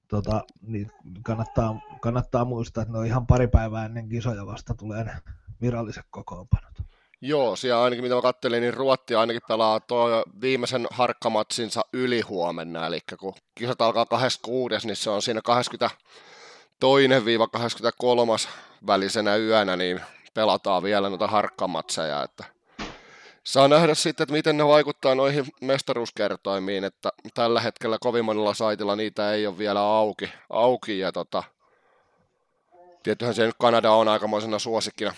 [0.09, 0.91] tota, niin
[1.23, 5.13] kannattaa, kannattaa muistaa, että ne on ihan pari päivää ennen kisoja vasta tulee ne
[5.61, 6.78] viralliset kokoonpanot.
[7.21, 12.87] Joo, siellä ainakin mitä mä kattelin, niin Ruotti ainakin pelaa tuo viimeisen harkkamatsinsa yli huomenna,
[12.87, 15.41] eli kun kisat alkaa 26, niin se on siinä
[18.45, 18.49] 22-23
[18.87, 20.01] välisenä yönä, niin
[20.35, 22.45] pelataan vielä noita harkkamatseja, että
[23.45, 28.97] saa nähdä sitten, että miten ne vaikuttaa noihin mestaruuskertoimiin, että tällä hetkellä kovin monella saitilla
[28.97, 31.43] niitä ei ole vielä auki, auki ja tota,
[33.03, 35.15] tietyhän se nyt Kanada on aikamoisena suosikkina,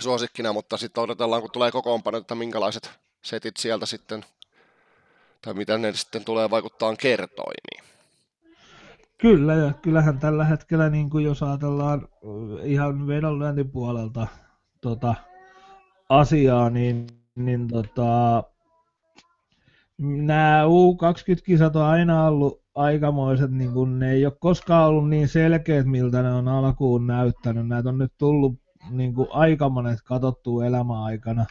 [0.00, 2.90] suosikkina, mutta sitten odotellaan, kun tulee kokoonpano, että minkälaiset
[3.22, 4.24] setit sieltä sitten,
[5.42, 7.84] tai miten ne sitten tulee vaikuttaa kertoimiin.
[9.18, 12.08] Kyllä, ja kyllähän tällä hetkellä, niin kuin jos ajatellaan
[12.62, 14.26] ihan vedonlyöntipuolelta
[14.80, 15.14] tota,
[16.08, 18.42] asiaa, niin, niin tota,
[19.98, 25.86] nämä U20-kisat on aina ollut aikamoiset, niin kun ne ei ole koskaan ollut niin selkeät,
[25.86, 27.68] miltä ne on alkuun näyttänyt.
[27.68, 31.46] Näitä on nyt tullut niin kuin aika monet katsottua elämäaikana.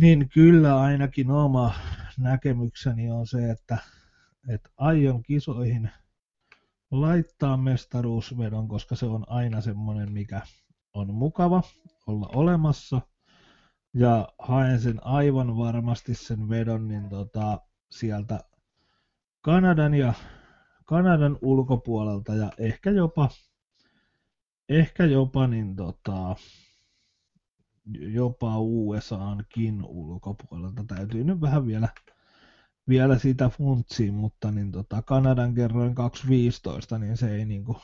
[0.00, 1.74] Niin kyllä ainakin oma
[2.18, 3.78] näkemykseni on se, että,
[4.48, 5.90] että aion kisoihin
[6.90, 10.40] laittaa mestaruusvedon, koska se on aina semmoinen, mikä
[10.94, 11.62] on mukava
[12.06, 13.00] olla olemassa.
[13.94, 18.40] Ja haen sen aivan varmasti sen vedon niin tota, sieltä
[19.40, 20.12] Kanadan ja
[20.84, 23.28] Kanadan ulkopuolelta ja ehkä jopa,
[24.68, 26.36] ehkä jopa niin tota,
[27.98, 30.84] jopa USAankin ulkopuolelta.
[30.84, 31.88] Täytyy nyt vähän vielä
[32.88, 35.94] vielä sitä funtsiin, mutta niin tota, Kanadan kerroin
[36.92, 37.76] 2.15, niin se ei niinku,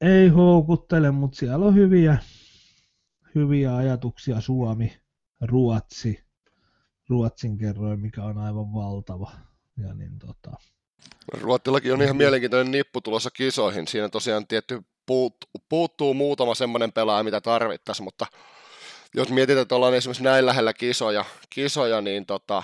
[0.00, 2.18] ei houkuttele, mutta siellä on hyviä,
[3.34, 5.00] hyviä ajatuksia Suomi,
[5.40, 6.24] Ruotsi,
[7.08, 9.32] Ruotsin kerroin, mikä on aivan valtava.
[9.76, 10.56] Ja niin tota,
[11.32, 13.88] Ruottillakin on ihan mielenkiintoinen nippu tulossa kisoihin.
[13.88, 18.26] Siinä tosiaan tietty puuttuu, puuttuu muutama semmoinen pelaaja, mitä tarvittaisiin, mutta
[19.14, 22.62] jos mietitään, että ollaan esimerkiksi näin lähellä kisoja, kisoja niin tota,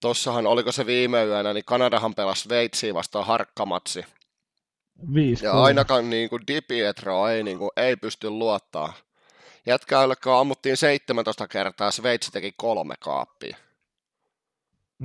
[0.00, 4.04] tossahan oliko se viime yönä, niin Kanadahan pelasi Sveitsiin vastaan harkkamatsi.
[5.14, 8.92] viisi Ja ainakaan niin kuin Di Pietro ei, niin kuin, ei pysty luottaa.
[9.66, 13.56] Jätkäällä ammuttiin 17 kertaa, Sveitsi teki kolme kaappia.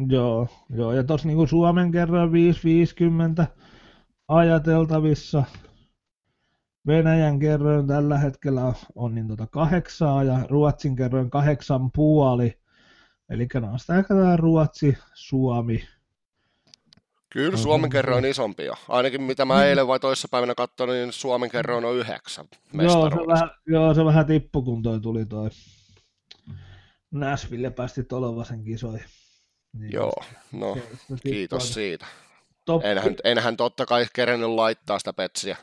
[0.07, 3.45] Joo, joo, ja tuossa niinku Suomen kerran 5.50
[4.27, 5.43] ajateltavissa.
[6.87, 12.57] Venäjän kerroin tällä hetkellä on niin tota kahdeksaa ja Ruotsin kerroin kahdeksan puoli.
[13.29, 15.87] Eli nostetaan Ruotsi, Suomi.
[17.29, 18.73] Kyllä On Suomen se- kerroin on isompi jo.
[18.89, 23.49] Ainakin mitä mä eilen vai toissapäivänä katsoin, niin Suomen kerroin on yhdeksän Joo se, vähän,
[23.67, 25.49] joo, se vähän tippui, kun toi tuli toi
[27.11, 29.05] Nashville päästi Tolovasen kisoihin.
[29.73, 32.05] Niin Joo, no se- se kiitos siitä.
[32.65, 35.57] Top, Enhän, enhän totta kai kerennyt laittaa sitä petsiä,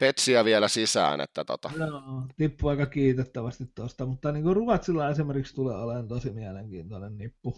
[0.00, 5.54] petsiä vielä sisään, että tota, Joo, tippui aika kiitettävästi tuosta, mutta niin kuin Ruotsilla esimerkiksi
[5.54, 7.56] tulee olemaan tosi mielenkiintoinen nippu,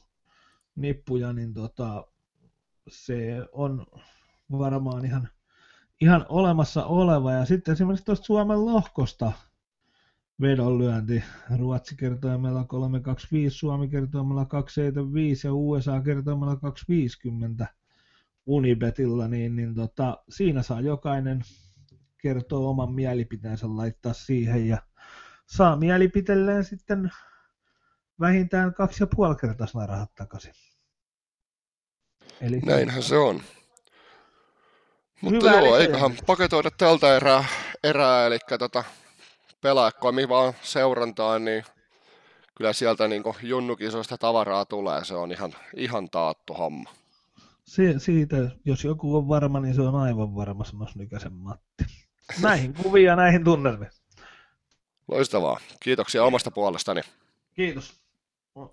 [0.76, 2.06] nippu ja niin tota,
[2.88, 3.86] se on
[4.52, 5.28] varmaan ihan,
[6.00, 7.32] ihan olemassa oleva.
[7.32, 9.32] Ja sitten esimerkiksi tuosta Suomen lohkosta,
[10.40, 11.24] vedonlyönti.
[11.58, 17.66] Ruotsi kertoimella 325, Suomi kertoimella 275 ja USA kertoimella 250
[18.46, 21.42] Unibetilla, niin, niin tota, siinä saa jokainen
[22.18, 24.78] kertoa oman mielipiteensä laittaa siihen ja
[25.46, 27.10] saa mielipiteelleen sitten
[28.20, 30.54] vähintään kaksi ja puoli kertaisena rahat takaisin.
[32.40, 33.42] Eli Näinhän se on.
[35.20, 37.44] Mutta Hyvä joo, eiköhän paketoida tältä erää,
[37.84, 38.84] erää eli tota,
[39.60, 41.64] pelaajakomi vaan seurantaan, niin
[42.56, 46.90] kyllä sieltä niin junnukisoista tavaraa tulee, se on ihan, ihan taattu homma.
[47.64, 51.84] Si- siitä, jos joku on varma, niin se on aivan varma, sanoisi Nykäsen Matti.
[52.42, 53.90] Näihin kuvia, näihin tunnelmiin.
[55.08, 55.60] Loistavaa.
[55.80, 57.00] Kiitoksia omasta puolestani.
[57.54, 58.07] Kiitos.